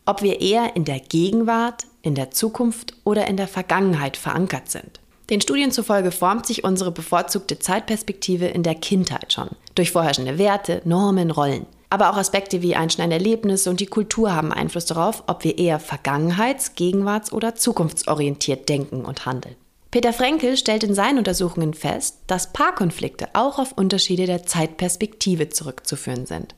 ob 0.06 0.22
wir 0.22 0.42
eher 0.42 0.76
in 0.76 0.86
der 0.86 1.00
Gegenwart, 1.00 1.86
in 2.02 2.16
der 2.16 2.32
Zukunft 2.32 2.94
oder 3.04 3.28
in 3.28 3.38
der 3.38 3.48
Vergangenheit 3.48 4.18
verankert 4.18 4.70
sind. 4.70 5.00
Den 5.30 5.42
Studien 5.42 5.72
zufolge 5.72 6.12
formt 6.12 6.48
sich 6.48 6.64
unsere 6.64 6.92
bevorzugte 6.92 7.60
Zeitperspektive 7.60 8.48
in 8.48 8.64
der 8.64 8.74
Kindheit 8.74 9.32
schon, 9.32 9.50
durch 9.76 9.92
vorherrschende 9.92 10.40
Werte, 10.40 10.82
Normen, 10.86 11.30
Rollen. 11.30 11.68
Aber 11.92 12.10
auch 12.10 12.18
Aspekte 12.18 12.62
wie 12.62 12.76
einschneidende 12.76 13.18
Erlebnisse 13.18 13.70
und 13.70 13.80
die 13.80 13.86
Kultur 13.86 14.34
haben 14.34 14.52
Einfluss 14.52 14.86
darauf, 14.86 15.24
ob 15.28 15.44
wir 15.44 15.58
eher 15.58 15.80
vergangenheits-, 15.80 16.74
gegenwarts- 16.76 17.32
oder 17.32 17.56
zukunftsorientiert 17.56 18.70
denken 18.70 19.06
und 19.06 19.26
handeln. 19.26 19.56
Peter 19.92 20.14
Frenkel 20.14 20.56
stellt 20.56 20.84
in 20.84 20.94
seinen 20.94 21.18
Untersuchungen 21.18 21.74
fest, 21.74 22.18
dass 22.28 22.54
Paarkonflikte 22.54 23.30
auch 23.34 23.58
auf 23.58 23.72
Unterschiede 23.72 24.28
der 24.28 24.46
Zeitperspektive 24.46 25.50
zurückzuführen 25.50 26.26
sind. 26.26 26.56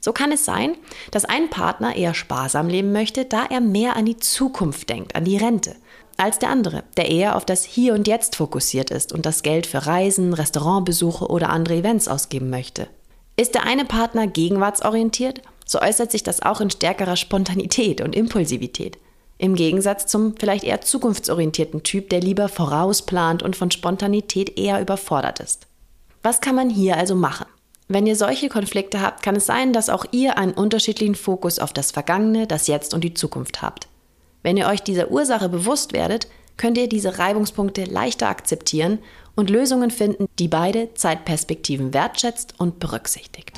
So 0.00 0.12
kann 0.12 0.32
es 0.32 0.44
sein, 0.44 0.76
dass 1.10 1.24
ein 1.24 1.48
Partner 1.48 1.96
eher 1.96 2.12
sparsam 2.12 2.68
leben 2.68 2.92
möchte, 2.92 3.24
da 3.24 3.46
er 3.46 3.62
mehr 3.62 3.96
an 3.96 4.04
die 4.04 4.18
Zukunft 4.18 4.90
denkt, 4.90 5.16
an 5.16 5.24
die 5.24 5.38
Rente 5.38 5.76
als 6.16 6.38
der 6.38 6.50
andere, 6.50 6.84
der 6.96 7.10
eher 7.10 7.36
auf 7.36 7.44
das 7.44 7.64
Hier 7.64 7.94
und 7.94 8.06
Jetzt 8.06 8.36
fokussiert 8.36 8.90
ist 8.90 9.12
und 9.12 9.26
das 9.26 9.42
Geld 9.42 9.66
für 9.66 9.86
Reisen, 9.86 10.32
Restaurantbesuche 10.32 11.26
oder 11.26 11.50
andere 11.50 11.74
Events 11.76 12.08
ausgeben 12.08 12.50
möchte. 12.50 12.88
Ist 13.36 13.54
der 13.54 13.64
eine 13.64 13.84
Partner 13.84 14.26
gegenwartsorientiert, 14.26 15.42
so 15.66 15.80
äußert 15.80 16.12
sich 16.12 16.22
das 16.22 16.42
auch 16.42 16.60
in 16.60 16.70
stärkerer 16.70 17.16
Spontanität 17.16 18.00
und 18.00 18.14
Impulsivität. 18.14 18.98
Im 19.38 19.54
Gegensatz 19.56 20.06
zum 20.06 20.36
vielleicht 20.38 20.64
eher 20.64 20.80
zukunftsorientierten 20.80 21.82
Typ, 21.82 22.08
der 22.10 22.20
lieber 22.20 22.48
vorausplant 22.48 23.42
und 23.42 23.56
von 23.56 23.70
Spontanität 23.70 24.58
eher 24.58 24.80
überfordert 24.80 25.40
ist. 25.40 25.66
Was 26.22 26.40
kann 26.40 26.54
man 26.54 26.70
hier 26.70 26.96
also 26.96 27.14
machen? 27.14 27.46
Wenn 27.86 28.06
ihr 28.06 28.16
solche 28.16 28.48
Konflikte 28.48 29.02
habt, 29.02 29.22
kann 29.22 29.36
es 29.36 29.44
sein, 29.44 29.72
dass 29.72 29.90
auch 29.90 30.06
ihr 30.10 30.38
einen 30.38 30.52
unterschiedlichen 30.52 31.16
Fokus 31.16 31.58
auf 31.58 31.72
das 31.72 31.90
Vergangene, 31.90 32.46
das 32.46 32.66
Jetzt 32.66 32.94
und 32.94 33.04
die 33.04 33.12
Zukunft 33.12 33.60
habt. 33.60 33.88
Wenn 34.42 34.56
ihr 34.56 34.68
euch 34.68 34.82
dieser 34.82 35.10
Ursache 35.10 35.48
bewusst 35.48 35.92
werdet, 35.92 36.28
könnt 36.56 36.78
ihr 36.78 36.88
diese 36.88 37.18
Reibungspunkte 37.18 37.84
leichter 37.84 38.28
akzeptieren 38.28 39.00
und 39.34 39.50
Lösungen 39.50 39.90
finden, 39.90 40.26
die 40.38 40.48
beide 40.48 40.94
Zeitperspektiven 40.94 41.92
wertschätzt 41.92 42.54
und 42.58 42.78
berücksichtigt. 42.78 43.52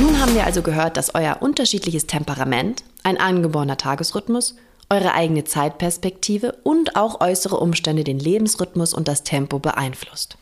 Nun 0.00 0.18
haben 0.18 0.34
wir 0.34 0.46
also 0.46 0.62
gehört, 0.62 0.96
dass 0.96 1.14
euer 1.14 1.36
unterschiedliches 1.40 2.06
Temperament, 2.06 2.84
ein 3.02 3.18
angeborener 3.18 3.76
Tagesrhythmus, 3.76 4.56
eure 4.88 5.12
eigene 5.12 5.44
Zeitperspektive 5.44 6.56
und 6.62 6.96
auch 6.96 7.20
äußere 7.20 7.58
Umstände 7.58 8.02
den 8.02 8.18
Lebensrhythmus 8.18 8.94
und 8.94 9.08
das 9.08 9.24
Tempo 9.24 9.58
beeinflusst. 9.58 10.38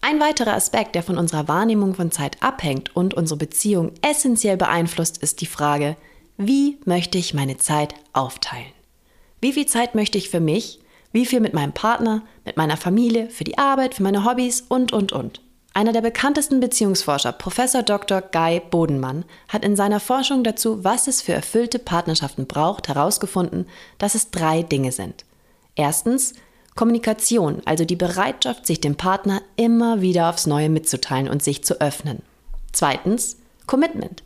Ein 0.00 0.18
weiterer 0.18 0.54
Aspekt, 0.54 0.94
der 0.94 1.02
von 1.02 1.18
unserer 1.18 1.46
Wahrnehmung 1.46 1.94
von 1.94 2.10
Zeit 2.10 2.42
abhängt 2.42 2.96
und 2.96 3.12
unsere 3.12 3.36
Beziehung 3.36 3.92
essentiell 4.00 4.56
beeinflusst, 4.56 5.22
ist 5.22 5.42
die 5.42 5.46
Frage, 5.46 5.98
wie 6.38 6.78
möchte 6.86 7.18
ich 7.18 7.34
meine 7.34 7.58
Zeit 7.58 7.94
aufteilen? 8.14 8.72
Wie 9.42 9.52
viel 9.52 9.66
Zeit 9.66 9.94
möchte 9.94 10.16
ich 10.16 10.30
für 10.30 10.40
mich? 10.40 10.80
Wie 11.12 11.26
viel 11.26 11.40
mit 11.40 11.52
meinem 11.52 11.74
Partner, 11.74 12.22
mit 12.46 12.56
meiner 12.56 12.78
Familie, 12.78 13.28
für 13.28 13.44
die 13.44 13.58
Arbeit, 13.58 13.94
für 13.94 14.04
meine 14.04 14.24
Hobbys 14.24 14.62
und, 14.62 14.94
und, 14.94 15.12
und. 15.12 15.42
Einer 15.74 15.92
der 15.92 16.02
bekanntesten 16.02 16.60
Beziehungsforscher, 16.60 17.32
Professor 17.32 17.82
Dr. 17.82 18.20
Guy 18.20 18.60
Bodenmann, 18.60 19.24
hat 19.48 19.64
in 19.64 19.74
seiner 19.74 20.00
Forschung 20.00 20.44
dazu, 20.44 20.84
was 20.84 21.06
es 21.06 21.22
für 21.22 21.32
erfüllte 21.32 21.78
Partnerschaften 21.78 22.46
braucht, 22.46 22.88
herausgefunden, 22.88 23.66
dass 23.96 24.14
es 24.14 24.30
drei 24.30 24.62
Dinge 24.62 24.92
sind. 24.92 25.24
Erstens, 25.74 26.34
Kommunikation, 26.74 27.62
also 27.64 27.86
die 27.86 27.96
Bereitschaft, 27.96 28.66
sich 28.66 28.80
dem 28.80 28.96
Partner 28.96 29.40
immer 29.56 30.02
wieder 30.02 30.28
aufs 30.28 30.46
Neue 30.46 30.68
mitzuteilen 30.68 31.28
und 31.28 31.42
sich 31.42 31.64
zu 31.64 31.80
öffnen. 31.80 32.22
Zweitens, 32.72 33.38
Commitment, 33.66 34.22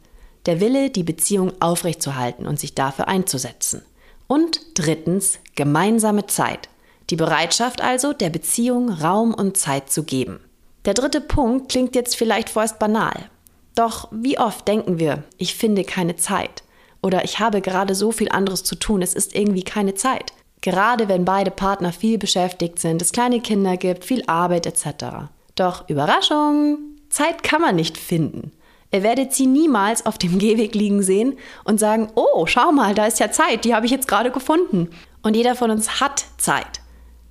der 0.47 0.61
Wille, 0.61 0.91
die 0.91 1.05
Beziehung 1.05 1.53
aufrechtzuerhalten 1.61 2.47
und 2.47 2.59
sich 2.59 2.75
dafür 2.75 3.07
einzusetzen. 3.07 3.83
Und 4.27 4.61
drittens, 4.75 5.39
gemeinsame 5.55 6.27
Zeit, 6.27 6.69
Die 7.11 7.17
Bereitschaft 7.17 7.83
also, 7.83 8.13
der 8.13 8.31
Beziehung 8.31 8.91
Raum 8.91 9.33
und 9.33 9.57
Zeit 9.57 9.91
zu 9.91 10.03
geben. 10.03 10.41
Der 10.87 10.95
dritte 10.95 11.21
Punkt 11.21 11.69
klingt 11.69 11.97
jetzt 11.97 12.17
vielleicht 12.17 12.49
vorerst 12.49 12.79
banal. 12.79 13.29
Doch 13.75 14.09
wie 14.13 14.39
oft 14.39 14.67
denken 14.69 14.99
wir, 14.99 15.25
ich 15.37 15.57
finde 15.57 15.83
keine 15.85 16.17
Zeit 16.17 16.63
oder 17.03 17.25
ich 17.25 17.41
habe 17.41 17.61
gerade 17.61 17.95
so 17.95 18.13
viel 18.13 18.31
anderes 18.31 18.63
zu 18.65 18.77
tun, 18.77 19.03
es 19.03 19.13
ist 19.13 19.35
irgendwie 19.35 19.65
keine 19.65 19.95
Zeit. 19.95 20.33
Gerade 20.61 21.09
wenn 21.09 21.25
beide 21.25 21.51
Partner 21.51 21.93
viel 21.93 22.19
beschäftigt 22.19 22.79
sind, 22.79 23.03
es 23.03 23.13
kleine 23.13 23.41
Kinder 23.41 23.77
gibt, 23.77 24.05
viel 24.05 24.23
Arbeit 24.27 24.67
etc. 24.67 25.29
Doch 25.57 25.89
Überraschung, 25.89 26.79
Zeit 27.11 27.43
kann 27.43 27.61
man 27.61 27.77
nicht 27.77 27.99
finden. 27.99 28.53
Ihr 28.93 29.03
werdet 29.03 29.35
sie 29.35 29.47
niemals 29.47 30.07
auf 30.07 30.19
dem 30.19 30.39
Gehweg 30.39 30.75
liegen 30.75 31.03
sehen 31.03 31.37
und 31.65 31.81
sagen, 31.81 32.09
oh, 32.15 32.47
schau 32.47 32.71
mal, 32.71 32.95
da 32.95 33.07
ist 33.07 33.19
ja 33.19 33.31
Zeit, 33.31 33.65
die 33.65 33.75
habe 33.75 33.87
ich 33.87 33.93
jetzt 33.93 34.09
gerade 34.09 34.31
gefunden. 34.31 34.91
Und 35.23 35.35
jeder 35.35 35.57
von 35.57 35.73
uns 35.73 36.01
hat 36.01 36.25
Zeit. 36.39 36.81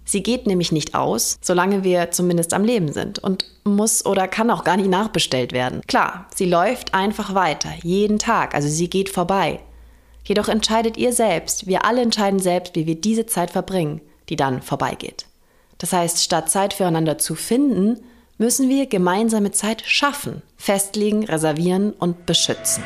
Sie 0.05 0.21
geht 0.21 0.45
nämlich 0.45 0.71
nicht 0.71 0.93
aus, 0.93 1.37
solange 1.41 1.83
wir 1.83 2.11
zumindest 2.11 2.53
am 2.53 2.63
Leben 2.63 2.93
sind 2.93 3.19
und 3.19 3.45
muss 3.63 4.05
oder 4.05 4.27
kann 4.27 4.51
auch 4.51 4.63
gar 4.63 4.77
nicht 4.77 4.89
nachbestellt 4.89 5.51
werden. 5.51 5.81
Klar, 5.87 6.27
sie 6.33 6.45
läuft 6.45 6.93
einfach 6.93 7.33
weiter, 7.33 7.69
jeden 7.81 8.19
Tag, 8.19 8.53
also 8.53 8.69
sie 8.69 8.89
geht 8.89 9.09
vorbei. 9.09 9.59
Jedoch 10.23 10.47
entscheidet 10.47 10.97
ihr 10.97 11.11
selbst, 11.11 11.67
wir 11.67 11.85
alle 11.85 12.01
entscheiden 12.01 12.39
selbst, 12.39 12.75
wie 12.75 12.85
wir 12.85 12.95
diese 12.95 13.25
Zeit 13.25 13.51
verbringen, 13.51 14.01
die 14.29 14.35
dann 14.35 14.61
vorbeigeht. 14.61 15.25
Das 15.79 15.91
heißt, 15.91 16.23
statt 16.23 16.49
Zeit 16.49 16.73
füreinander 16.73 17.17
zu 17.17 17.35
finden, 17.35 17.99
müssen 18.37 18.69
wir 18.69 18.87
gemeinsame 18.87 19.51
Zeit 19.51 19.83
schaffen, 19.85 20.41
festlegen, 20.57 21.25
reservieren 21.25 21.91
und 21.91 22.25
beschützen. 22.25 22.83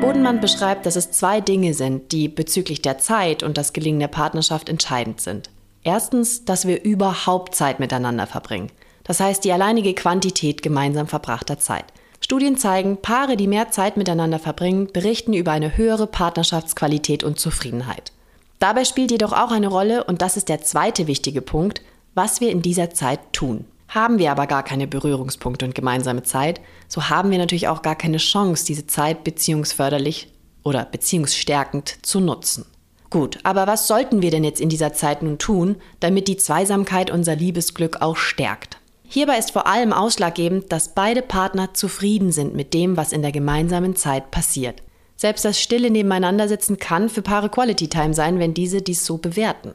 Bodenmann 0.00 0.40
beschreibt, 0.40 0.86
dass 0.86 0.96
es 0.96 1.10
zwei 1.10 1.40
Dinge 1.40 1.72
sind, 1.72 2.12
die 2.12 2.28
bezüglich 2.28 2.82
der 2.82 2.98
Zeit 2.98 3.42
und 3.42 3.56
das 3.56 3.72
Gelingen 3.72 4.00
der 4.00 4.08
Partnerschaft 4.08 4.68
entscheidend 4.68 5.20
sind. 5.20 5.50
Erstens, 5.82 6.44
dass 6.44 6.66
wir 6.66 6.82
überhaupt 6.84 7.54
Zeit 7.54 7.80
miteinander 7.80 8.26
verbringen. 8.26 8.70
Das 9.04 9.20
heißt, 9.20 9.44
die 9.44 9.52
alleinige 9.52 9.94
Quantität 9.94 10.62
gemeinsam 10.62 11.06
verbrachter 11.06 11.58
Zeit. 11.58 11.84
Studien 12.20 12.56
zeigen, 12.56 12.96
Paare, 12.96 13.36
die 13.36 13.46
mehr 13.46 13.70
Zeit 13.70 13.96
miteinander 13.96 14.38
verbringen, 14.38 14.88
berichten 14.92 15.32
über 15.32 15.52
eine 15.52 15.76
höhere 15.76 16.06
Partnerschaftsqualität 16.06 17.22
und 17.24 17.38
Zufriedenheit. 17.38 18.12
Dabei 18.58 18.84
spielt 18.84 19.10
jedoch 19.10 19.32
auch 19.32 19.50
eine 19.50 19.68
Rolle, 19.68 20.04
und 20.04 20.22
das 20.22 20.36
ist 20.36 20.48
der 20.48 20.62
zweite 20.62 21.06
wichtige 21.06 21.42
Punkt, 21.42 21.82
was 22.14 22.40
wir 22.40 22.50
in 22.50 22.62
dieser 22.62 22.90
Zeit 22.90 23.20
tun. 23.32 23.64
Haben 23.88 24.18
wir 24.18 24.30
aber 24.30 24.46
gar 24.46 24.62
keine 24.62 24.86
Berührungspunkte 24.86 25.64
und 25.64 25.74
gemeinsame 25.74 26.22
Zeit, 26.22 26.60
so 26.88 27.08
haben 27.08 27.30
wir 27.30 27.38
natürlich 27.38 27.68
auch 27.68 27.82
gar 27.82 27.94
keine 27.94 28.18
Chance, 28.18 28.64
diese 28.64 28.86
Zeit 28.86 29.24
beziehungsförderlich 29.24 30.28
oder 30.64 30.84
beziehungsstärkend 30.84 31.98
zu 32.02 32.20
nutzen. 32.20 32.66
Gut, 33.10 33.38
aber 33.44 33.66
was 33.68 33.86
sollten 33.86 34.20
wir 34.20 34.32
denn 34.32 34.42
jetzt 34.42 34.60
in 34.60 34.68
dieser 34.68 34.92
Zeit 34.92 35.22
nun 35.22 35.38
tun, 35.38 35.76
damit 36.00 36.26
die 36.26 36.36
Zweisamkeit 36.36 37.10
unser 37.10 37.36
Liebesglück 37.36 38.02
auch 38.02 38.16
stärkt? 38.16 38.78
Hierbei 39.08 39.38
ist 39.38 39.52
vor 39.52 39.68
allem 39.68 39.92
ausschlaggebend, 39.92 40.72
dass 40.72 40.94
beide 40.94 41.22
Partner 41.22 41.72
zufrieden 41.74 42.32
sind 42.32 42.54
mit 42.54 42.74
dem, 42.74 42.96
was 42.96 43.12
in 43.12 43.22
der 43.22 43.30
gemeinsamen 43.30 43.94
Zeit 43.94 44.32
passiert. 44.32 44.82
Selbst 45.16 45.44
das 45.44 45.60
stille 45.60 45.90
Nebeneinandersitzen 45.90 46.78
kann 46.78 47.08
für 47.08 47.22
Paare 47.22 47.48
Quality 47.48 47.88
Time 47.88 48.12
sein, 48.12 48.38
wenn 48.40 48.52
diese 48.52 48.82
dies 48.82 49.06
so 49.06 49.16
bewerten. 49.16 49.74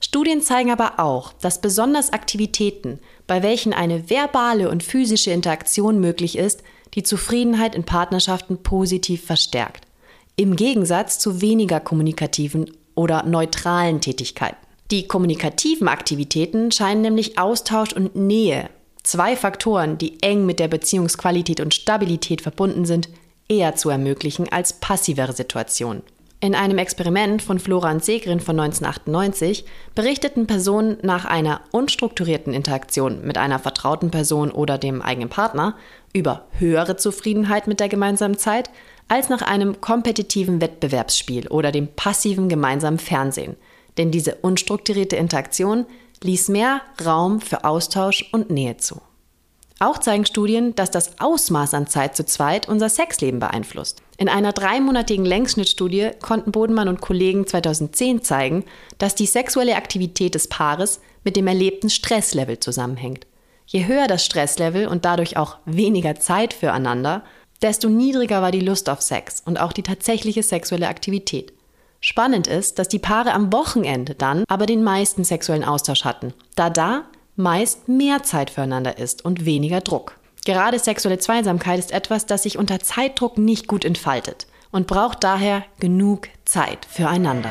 Studien 0.00 0.40
zeigen 0.40 0.70
aber 0.70 0.98
auch, 0.98 1.32
dass 1.34 1.60
besonders 1.60 2.12
Aktivitäten, 2.12 2.98
bei 3.26 3.42
welchen 3.42 3.72
eine 3.72 4.08
verbale 4.08 4.70
und 4.70 4.82
physische 4.82 5.30
Interaktion 5.30 6.00
möglich 6.00 6.38
ist, 6.38 6.62
die 6.94 7.02
Zufriedenheit 7.02 7.74
in 7.74 7.84
Partnerschaften 7.84 8.62
positiv 8.62 9.24
verstärkt. 9.24 9.86
Im 10.36 10.56
Gegensatz 10.56 11.18
zu 11.18 11.42
weniger 11.42 11.80
kommunikativen 11.80 12.70
oder 12.94 13.24
neutralen 13.24 14.00
Tätigkeiten. 14.00 14.56
Die 14.90 15.06
kommunikativen 15.06 15.86
Aktivitäten 15.86 16.72
scheinen 16.72 17.02
nämlich 17.02 17.38
Austausch 17.38 17.92
und 17.92 18.16
Nähe, 18.16 18.70
zwei 19.02 19.36
Faktoren, 19.36 19.98
die 19.98 20.20
eng 20.22 20.46
mit 20.46 20.58
der 20.58 20.68
Beziehungsqualität 20.68 21.60
und 21.60 21.74
Stabilität 21.74 22.40
verbunden 22.40 22.84
sind, 22.84 23.08
eher 23.48 23.76
zu 23.76 23.90
ermöglichen 23.90 24.50
als 24.50 24.72
passivere 24.72 25.32
Situationen. 25.32 26.02
In 26.42 26.54
einem 26.54 26.78
Experiment 26.78 27.42
von 27.42 27.58
Florian 27.58 28.00
Segrin 28.00 28.40
von 28.40 28.58
1998 28.58 29.66
berichteten 29.94 30.46
Personen 30.46 30.96
nach 31.02 31.26
einer 31.26 31.60
unstrukturierten 31.70 32.54
Interaktion 32.54 33.20
mit 33.26 33.36
einer 33.36 33.58
vertrauten 33.58 34.10
Person 34.10 34.50
oder 34.50 34.78
dem 34.78 35.02
eigenen 35.02 35.28
Partner 35.28 35.76
über 36.14 36.46
höhere 36.52 36.96
Zufriedenheit 36.96 37.66
mit 37.66 37.78
der 37.78 37.90
gemeinsamen 37.90 38.38
Zeit 38.38 38.70
als 39.06 39.28
nach 39.28 39.42
einem 39.42 39.82
kompetitiven 39.82 40.62
Wettbewerbsspiel 40.62 41.48
oder 41.48 41.72
dem 41.72 41.88
passiven 41.88 42.48
gemeinsamen 42.48 42.98
Fernsehen. 42.98 43.56
Denn 43.98 44.10
diese 44.10 44.36
unstrukturierte 44.36 45.16
Interaktion 45.16 45.84
ließ 46.22 46.48
mehr 46.48 46.80
Raum 47.04 47.42
für 47.42 47.64
Austausch 47.64 48.30
und 48.32 48.48
Nähe 48.48 48.78
zu. 48.78 49.02
Auch 49.82 49.96
zeigen 49.96 50.26
Studien, 50.26 50.74
dass 50.74 50.90
das 50.90 51.18
Ausmaß 51.20 51.72
an 51.72 51.86
Zeit 51.86 52.14
zu 52.14 52.26
zweit 52.26 52.68
unser 52.68 52.90
Sexleben 52.90 53.40
beeinflusst. 53.40 54.02
In 54.18 54.28
einer 54.28 54.52
dreimonatigen 54.52 55.24
Längsschnittstudie 55.24 56.10
konnten 56.20 56.52
Bodenmann 56.52 56.88
und 56.88 57.00
Kollegen 57.00 57.46
2010 57.46 58.22
zeigen, 58.22 58.66
dass 58.98 59.14
die 59.14 59.24
sexuelle 59.24 59.76
Aktivität 59.76 60.34
des 60.34 60.48
Paares 60.48 61.00
mit 61.24 61.34
dem 61.34 61.46
erlebten 61.46 61.88
Stresslevel 61.88 62.60
zusammenhängt. 62.60 63.26
Je 63.64 63.86
höher 63.86 64.06
das 64.06 64.22
Stresslevel 64.22 64.86
und 64.86 65.06
dadurch 65.06 65.38
auch 65.38 65.56
weniger 65.64 66.16
Zeit 66.16 66.52
füreinander, 66.52 67.24
desto 67.62 67.88
niedriger 67.88 68.42
war 68.42 68.50
die 68.50 68.60
Lust 68.60 68.90
auf 68.90 69.00
Sex 69.00 69.42
und 69.46 69.58
auch 69.58 69.72
die 69.72 69.82
tatsächliche 69.82 70.42
sexuelle 70.42 70.88
Aktivität. 70.88 71.54
Spannend 72.00 72.46
ist, 72.46 72.78
dass 72.78 72.88
die 72.88 72.98
Paare 72.98 73.32
am 73.32 73.50
Wochenende 73.52 74.14
dann 74.14 74.44
aber 74.48 74.66
den 74.66 74.82
meisten 74.82 75.24
sexuellen 75.24 75.64
Austausch 75.64 76.04
hatten, 76.04 76.34
da 76.56 76.68
da 76.68 77.04
meist 77.40 77.88
mehr 77.88 78.22
Zeit 78.22 78.50
füreinander 78.50 78.98
ist 78.98 79.24
und 79.24 79.44
weniger 79.44 79.80
Druck. 79.80 80.16
Gerade 80.44 80.78
sexuelle 80.78 81.18
Zweisamkeit 81.18 81.78
ist 81.78 81.92
etwas, 81.92 82.26
das 82.26 82.44
sich 82.44 82.58
unter 82.58 82.80
Zeitdruck 82.80 83.36
nicht 83.36 83.66
gut 83.66 83.84
entfaltet 83.84 84.46
und 84.70 84.86
braucht 84.86 85.22
daher 85.24 85.64
genug 85.80 86.28
Zeit 86.44 86.86
füreinander. 86.86 87.50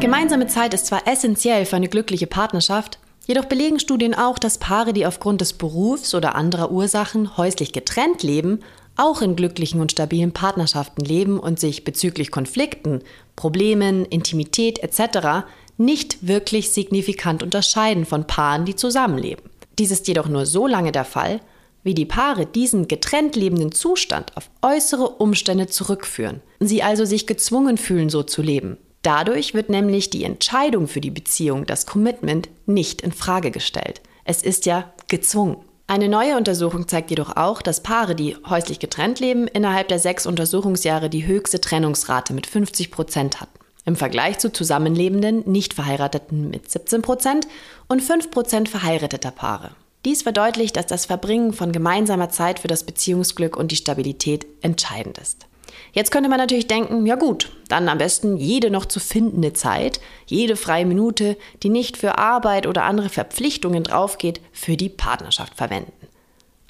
Gemeinsame 0.00 0.46
Zeit 0.46 0.74
ist 0.74 0.86
zwar 0.86 1.06
essentiell 1.06 1.66
für 1.66 1.76
eine 1.76 1.88
glückliche 1.88 2.26
Partnerschaft, 2.26 2.98
jedoch 3.26 3.44
belegen 3.46 3.80
Studien 3.80 4.14
auch, 4.14 4.38
dass 4.38 4.58
Paare, 4.58 4.92
die 4.92 5.06
aufgrund 5.06 5.40
des 5.40 5.52
Berufs 5.52 6.14
oder 6.14 6.34
anderer 6.34 6.70
Ursachen 6.70 7.36
häuslich 7.36 7.72
getrennt 7.72 8.22
leben, 8.22 8.60
auch 8.96 9.22
in 9.22 9.36
glücklichen 9.36 9.80
und 9.80 9.92
stabilen 9.92 10.32
Partnerschaften 10.32 11.04
leben 11.04 11.38
und 11.38 11.58
sich 11.58 11.84
bezüglich 11.84 12.30
Konflikten, 12.30 13.02
Problemen, 13.34 14.04
Intimität 14.04 14.78
etc 14.82 15.44
nicht 15.80 16.28
wirklich 16.28 16.70
signifikant 16.70 17.42
unterscheiden 17.42 18.04
von 18.04 18.26
Paaren, 18.26 18.66
die 18.66 18.76
zusammenleben. 18.76 19.44
Dies 19.78 19.90
ist 19.90 20.06
jedoch 20.08 20.28
nur 20.28 20.44
so 20.44 20.66
lange 20.66 20.92
der 20.92 21.06
Fall, 21.06 21.40
wie 21.82 21.94
die 21.94 22.04
Paare 22.04 22.44
diesen 22.44 22.86
getrennt 22.86 23.34
lebenden 23.34 23.72
Zustand 23.72 24.36
auf 24.36 24.50
äußere 24.60 25.08
Umstände 25.08 25.68
zurückführen, 25.68 26.42
sie 26.60 26.82
also 26.82 27.06
sich 27.06 27.26
gezwungen 27.26 27.78
fühlen, 27.78 28.10
so 28.10 28.22
zu 28.22 28.42
leben. 28.42 28.76
Dadurch 29.00 29.54
wird 29.54 29.70
nämlich 29.70 30.10
die 30.10 30.24
Entscheidung 30.24 30.86
für 30.86 31.00
die 31.00 31.10
Beziehung, 31.10 31.64
das 31.64 31.86
Commitment, 31.86 32.50
nicht 32.66 33.00
in 33.00 33.12
Frage 33.12 33.50
gestellt. 33.50 34.02
Es 34.24 34.42
ist 34.42 34.66
ja 34.66 34.92
gezwungen. 35.08 35.56
Eine 35.86 36.10
neue 36.10 36.36
Untersuchung 36.36 36.86
zeigt 36.86 37.08
jedoch 37.08 37.36
auch, 37.36 37.62
dass 37.62 37.82
Paare, 37.82 38.14
die 38.14 38.36
häuslich 38.48 38.78
getrennt 38.80 39.18
leben, 39.18 39.48
innerhalb 39.48 39.88
der 39.88 39.98
sechs 39.98 40.26
Untersuchungsjahre 40.26 41.08
die 41.08 41.26
höchste 41.26 41.58
Trennungsrate 41.58 42.34
mit 42.34 42.46
50 42.46 42.90
Prozent 42.90 43.40
hatten 43.40 43.59
im 43.84 43.96
Vergleich 43.96 44.38
zu 44.38 44.52
zusammenlebenden, 44.52 45.42
nicht 45.50 45.74
verheirateten 45.74 46.50
mit 46.50 46.70
17 46.70 47.02
Prozent 47.02 47.48
und 47.88 48.02
5 48.02 48.30
Prozent 48.30 48.68
verheirateter 48.68 49.30
Paare. 49.30 49.72
Dies 50.04 50.22
verdeutlicht, 50.22 50.76
dass 50.76 50.86
das 50.86 51.06
Verbringen 51.06 51.52
von 51.52 51.72
gemeinsamer 51.72 52.30
Zeit 52.30 52.58
für 52.58 52.68
das 52.68 52.84
Beziehungsglück 52.84 53.56
und 53.56 53.70
die 53.70 53.76
Stabilität 53.76 54.46
entscheidend 54.62 55.18
ist. 55.18 55.46
Jetzt 55.92 56.10
könnte 56.10 56.28
man 56.28 56.38
natürlich 56.38 56.68
denken, 56.68 57.04
ja 57.06 57.16
gut, 57.16 57.50
dann 57.68 57.88
am 57.88 57.98
besten 57.98 58.36
jede 58.36 58.70
noch 58.70 58.86
zu 58.86 59.00
findende 59.00 59.52
Zeit, 59.52 60.00
jede 60.26 60.56
freie 60.56 60.86
Minute, 60.86 61.36
die 61.62 61.68
nicht 61.68 61.96
für 61.96 62.18
Arbeit 62.18 62.66
oder 62.66 62.84
andere 62.84 63.08
Verpflichtungen 63.08 63.82
draufgeht, 63.82 64.40
für 64.52 64.76
die 64.76 64.88
Partnerschaft 64.88 65.56
verwenden. 65.56 65.92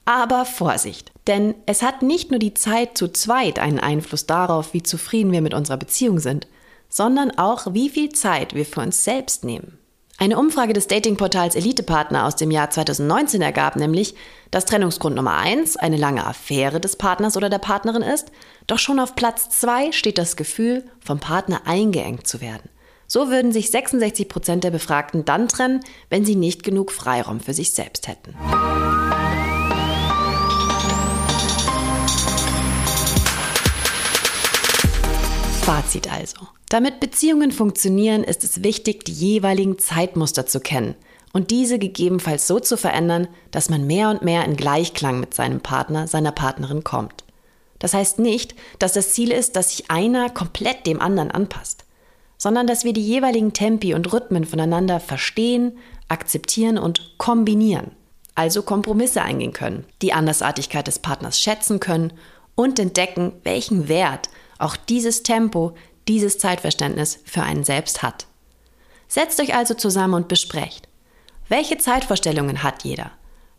Aber 0.06 0.44
Vorsicht, 0.44 1.12
denn 1.26 1.54
es 1.66 1.82
hat 1.82 2.02
nicht 2.02 2.30
nur 2.30 2.40
die 2.40 2.54
Zeit 2.54 2.96
zu 2.96 3.08
zweit 3.08 3.58
einen 3.58 3.78
Einfluss 3.78 4.26
darauf, 4.26 4.72
wie 4.72 4.82
zufrieden 4.82 5.32
wir 5.32 5.42
mit 5.42 5.54
unserer 5.54 5.76
Beziehung 5.76 6.18
sind, 6.18 6.48
sondern 6.90 7.30
auch, 7.38 7.72
wie 7.72 7.88
viel 7.88 8.10
Zeit 8.10 8.54
wir 8.54 8.66
für 8.66 8.80
uns 8.80 9.02
selbst 9.02 9.44
nehmen. 9.44 9.78
Eine 10.18 10.38
Umfrage 10.38 10.74
des 10.74 10.86
Datingportals 10.86 11.54
Elitepartner 11.54 12.26
aus 12.26 12.36
dem 12.36 12.50
Jahr 12.50 12.68
2019 12.68 13.40
ergab 13.40 13.76
nämlich, 13.76 14.14
dass 14.50 14.66
Trennungsgrund 14.66 15.16
Nummer 15.16 15.38
1 15.38 15.78
eine 15.78 15.96
lange 15.96 16.26
Affäre 16.26 16.78
des 16.78 16.96
Partners 16.96 17.38
oder 17.38 17.48
der 17.48 17.58
Partnerin 17.58 18.02
ist, 18.02 18.30
doch 18.66 18.78
schon 18.78 19.00
auf 19.00 19.16
Platz 19.16 19.48
2 19.48 19.92
steht 19.92 20.18
das 20.18 20.36
Gefühl, 20.36 20.84
vom 21.02 21.20
Partner 21.20 21.62
eingeengt 21.64 22.26
zu 22.26 22.42
werden. 22.42 22.68
So 23.06 23.30
würden 23.30 23.50
sich 23.50 23.70
66 23.70 24.28
Prozent 24.28 24.62
der 24.62 24.70
Befragten 24.70 25.24
dann 25.24 25.48
trennen, 25.48 25.80
wenn 26.10 26.26
sie 26.26 26.36
nicht 26.36 26.64
genug 26.64 26.92
Freiraum 26.92 27.40
für 27.40 27.54
sich 27.54 27.72
selbst 27.72 28.06
hätten. 28.06 28.34
Fazit 35.62 36.12
also. 36.12 36.59
Damit 36.70 37.00
Beziehungen 37.00 37.50
funktionieren, 37.50 38.22
ist 38.22 38.44
es 38.44 38.62
wichtig, 38.62 39.04
die 39.04 39.12
jeweiligen 39.12 39.78
Zeitmuster 39.78 40.46
zu 40.46 40.60
kennen 40.60 40.94
und 41.32 41.50
diese 41.50 41.80
gegebenenfalls 41.80 42.46
so 42.46 42.60
zu 42.60 42.76
verändern, 42.76 43.26
dass 43.50 43.70
man 43.70 43.88
mehr 43.88 44.08
und 44.08 44.22
mehr 44.22 44.44
in 44.44 44.56
Gleichklang 44.56 45.18
mit 45.18 45.34
seinem 45.34 45.60
Partner, 45.60 46.06
seiner 46.06 46.30
Partnerin 46.30 46.84
kommt. 46.84 47.24
Das 47.80 47.92
heißt 47.92 48.20
nicht, 48.20 48.54
dass 48.78 48.92
das 48.92 49.12
Ziel 49.12 49.32
ist, 49.32 49.56
dass 49.56 49.70
sich 49.70 49.90
einer 49.90 50.30
komplett 50.30 50.86
dem 50.86 51.00
anderen 51.00 51.32
anpasst, 51.32 51.86
sondern 52.38 52.68
dass 52.68 52.84
wir 52.84 52.92
die 52.92 53.04
jeweiligen 53.04 53.52
Tempi 53.52 53.92
und 53.92 54.12
Rhythmen 54.12 54.44
voneinander 54.44 55.00
verstehen, 55.00 55.76
akzeptieren 56.06 56.78
und 56.78 57.14
kombinieren, 57.18 57.90
also 58.36 58.62
Kompromisse 58.62 59.22
eingehen 59.22 59.52
können, 59.52 59.86
die 60.02 60.12
Andersartigkeit 60.12 60.86
des 60.86 61.00
Partners 61.00 61.40
schätzen 61.40 61.80
können 61.80 62.12
und 62.54 62.78
entdecken, 62.78 63.32
welchen 63.42 63.88
Wert 63.88 64.28
auch 64.60 64.76
dieses 64.76 65.22
Tempo, 65.22 65.72
dieses 66.10 66.38
Zeitverständnis 66.38 67.20
für 67.24 67.42
einen 67.42 67.62
selbst 67.62 68.02
hat. 68.02 68.26
Setzt 69.06 69.40
euch 69.40 69.54
also 69.54 69.74
zusammen 69.74 70.14
und 70.14 70.28
besprecht, 70.28 70.88
welche 71.48 71.78
Zeitvorstellungen 71.78 72.64
hat 72.64 72.82
jeder? 72.82 73.12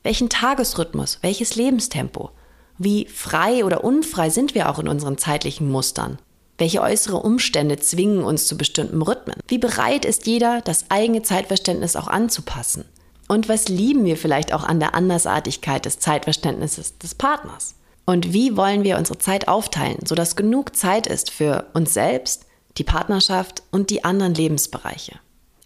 Welchen 0.03 0.29
Tagesrhythmus? 0.29 1.19
Welches 1.21 1.55
Lebenstempo? 1.55 2.31
Wie 2.77 3.05
frei 3.05 3.63
oder 3.63 3.83
unfrei 3.85 4.29
sind 4.29 4.53
wir 4.53 4.69
auch 4.69 4.79
in 4.79 4.89
unseren 4.89 5.17
zeitlichen 5.17 5.69
Mustern? 5.69 6.17
Welche 6.57 6.81
äußere 6.81 7.17
Umstände 7.17 7.79
zwingen 7.79 8.23
uns 8.23 8.47
zu 8.47 8.57
bestimmten 8.57 9.01
Rhythmen? 9.01 9.37
Wie 9.47 9.57
bereit 9.57 10.03
ist 10.03 10.27
jeder, 10.27 10.61
das 10.61 10.85
eigene 10.89 11.21
Zeitverständnis 11.21 11.95
auch 11.95 12.07
anzupassen? 12.07 12.85
Und 13.29 13.47
was 13.47 13.69
lieben 13.69 14.03
wir 14.03 14.17
vielleicht 14.17 14.53
auch 14.53 14.63
an 14.63 14.79
der 14.79 14.93
Andersartigkeit 14.93 15.85
des 15.85 15.99
Zeitverständnisses 15.99 16.97
des 16.97 17.15
Partners? 17.15 17.75
Und 18.11 18.33
wie 18.33 18.57
wollen 18.57 18.83
wir 18.83 18.97
unsere 18.97 19.19
Zeit 19.19 19.47
aufteilen, 19.47 19.99
sodass 20.05 20.35
genug 20.35 20.75
Zeit 20.75 21.07
ist 21.07 21.31
für 21.31 21.67
uns 21.73 21.93
selbst, 21.93 22.45
die 22.77 22.83
Partnerschaft 22.83 23.63
und 23.71 23.89
die 23.89 24.03
anderen 24.03 24.33
Lebensbereiche? 24.33 25.13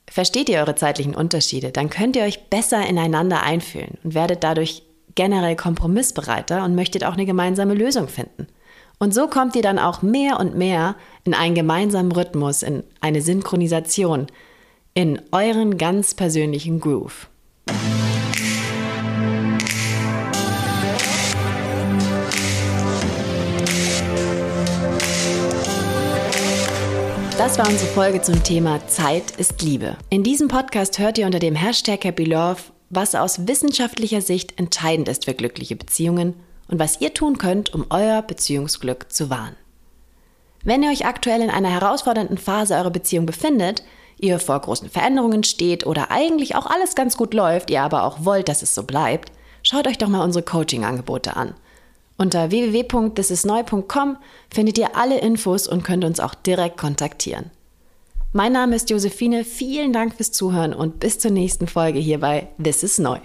Versteht 0.07 0.49
ihr 0.49 0.59
eure 0.59 0.75
zeitlichen 0.75 1.15
Unterschiede, 1.15 1.71
dann 1.71 1.89
könnt 1.89 2.15
ihr 2.15 2.21
euch 2.21 2.51
besser 2.51 2.85
ineinander 2.85 3.41
einfühlen 3.41 3.97
und 4.03 4.13
werdet 4.13 4.43
dadurch 4.43 4.83
generell 5.15 5.55
kompromissbereiter 5.55 6.63
und 6.63 6.75
möchtet 6.75 7.03
auch 7.03 7.13
eine 7.13 7.25
gemeinsame 7.25 7.73
Lösung 7.73 8.09
finden. 8.09 8.45
Und 8.99 9.15
so 9.15 9.27
kommt 9.27 9.55
ihr 9.55 9.63
dann 9.63 9.79
auch 9.79 10.03
mehr 10.03 10.39
und 10.39 10.55
mehr 10.55 10.97
in 11.23 11.33
einen 11.33 11.55
gemeinsamen 11.55 12.11
Rhythmus, 12.11 12.61
in 12.61 12.83
eine 13.01 13.23
Synchronisation, 13.23 14.27
in 14.93 15.19
euren 15.31 15.79
ganz 15.79 16.13
persönlichen 16.13 16.79
Groove. 16.79 17.27
Das 27.37 27.57
war 27.57 27.67
unsere 27.67 27.91
Folge 27.91 28.21
zum 28.21 28.41
Thema 28.43 28.87
Zeit 28.87 29.31
ist 29.31 29.61
Liebe. 29.61 29.97
In 30.09 30.23
diesem 30.23 30.47
Podcast 30.47 30.99
hört 30.99 31.17
ihr 31.17 31.25
unter 31.25 31.39
dem 31.39 31.53
Hashtag 31.53 32.05
Happy 32.05 32.23
Love, 32.23 32.61
was 32.89 33.13
aus 33.13 33.45
wissenschaftlicher 33.45 34.21
Sicht 34.21 34.57
entscheidend 34.57 35.09
ist 35.09 35.25
für 35.25 35.33
glückliche 35.33 35.75
Beziehungen 35.75 36.35
und 36.69 36.79
was 36.79 37.01
ihr 37.01 37.13
tun 37.13 37.37
könnt, 37.37 37.73
um 37.73 37.87
euer 37.89 38.21
Beziehungsglück 38.21 39.11
zu 39.11 39.29
wahren. 39.29 39.57
Wenn 40.63 40.81
ihr 40.81 40.89
euch 40.89 41.05
aktuell 41.05 41.41
in 41.41 41.49
einer 41.49 41.69
herausfordernden 41.69 42.37
Phase 42.37 42.75
eurer 42.75 42.89
Beziehung 42.91 43.25
befindet, 43.25 43.83
ihr 44.17 44.39
vor 44.39 44.61
großen 44.61 44.89
Veränderungen 44.89 45.43
steht 45.43 45.85
oder 45.85 46.11
eigentlich 46.11 46.55
auch 46.55 46.65
alles 46.65 46.95
ganz 46.95 47.17
gut 47.17 47.33
läuft, 47.33 47.69
ihr 47.69 47.81
aber 47.81 48.03
auch 48.03 48.23
wollt, 48.23 48.47
dass 48.47 48.61
es 48.61 48.73
so 48.73 48.83
bleibt, 48.83 49.33
schaut 49.61 49.87
euch 49.87 49.97
doch 49.97 50.07
mal 50.07 50.23
unsere 50.23 50.45
Coaching-Angebote 50.45 51.35
an. 51.35 51.53
Unter 52.17 52.49
www.thisisneu.com 52.49 54.17
findet 54.53 54.77
ihr 54.77 54.95
alle 54.95 55.19
Infos 55.19 55.67
und 55.67 55.83
könnt 55.83 56.05
uns 56.05 56.19
auch 56.19 56.33
direkt 56.33 56.77
kontaktieren. 56.77 57.51
Mein 58.31 58.51
Name 58.51 58.75
ist 58.75 58.89
Josephine, 58.89 59.43
vielen 59.43 59.93
Dank 59.93 60.15
fürs 60.15 60.31
Zuhören 60.31 60.73
und 60.73 60.99
bis 60.99 61.19
zur 61.19 61.31
nächsten 61.31 61.67
Folge 61.67 61.99
hier 61.99 62.19
bei 62.19 62.49
This 62.61 62.83
is 62.83 62.99
Neu. 62.99 63.19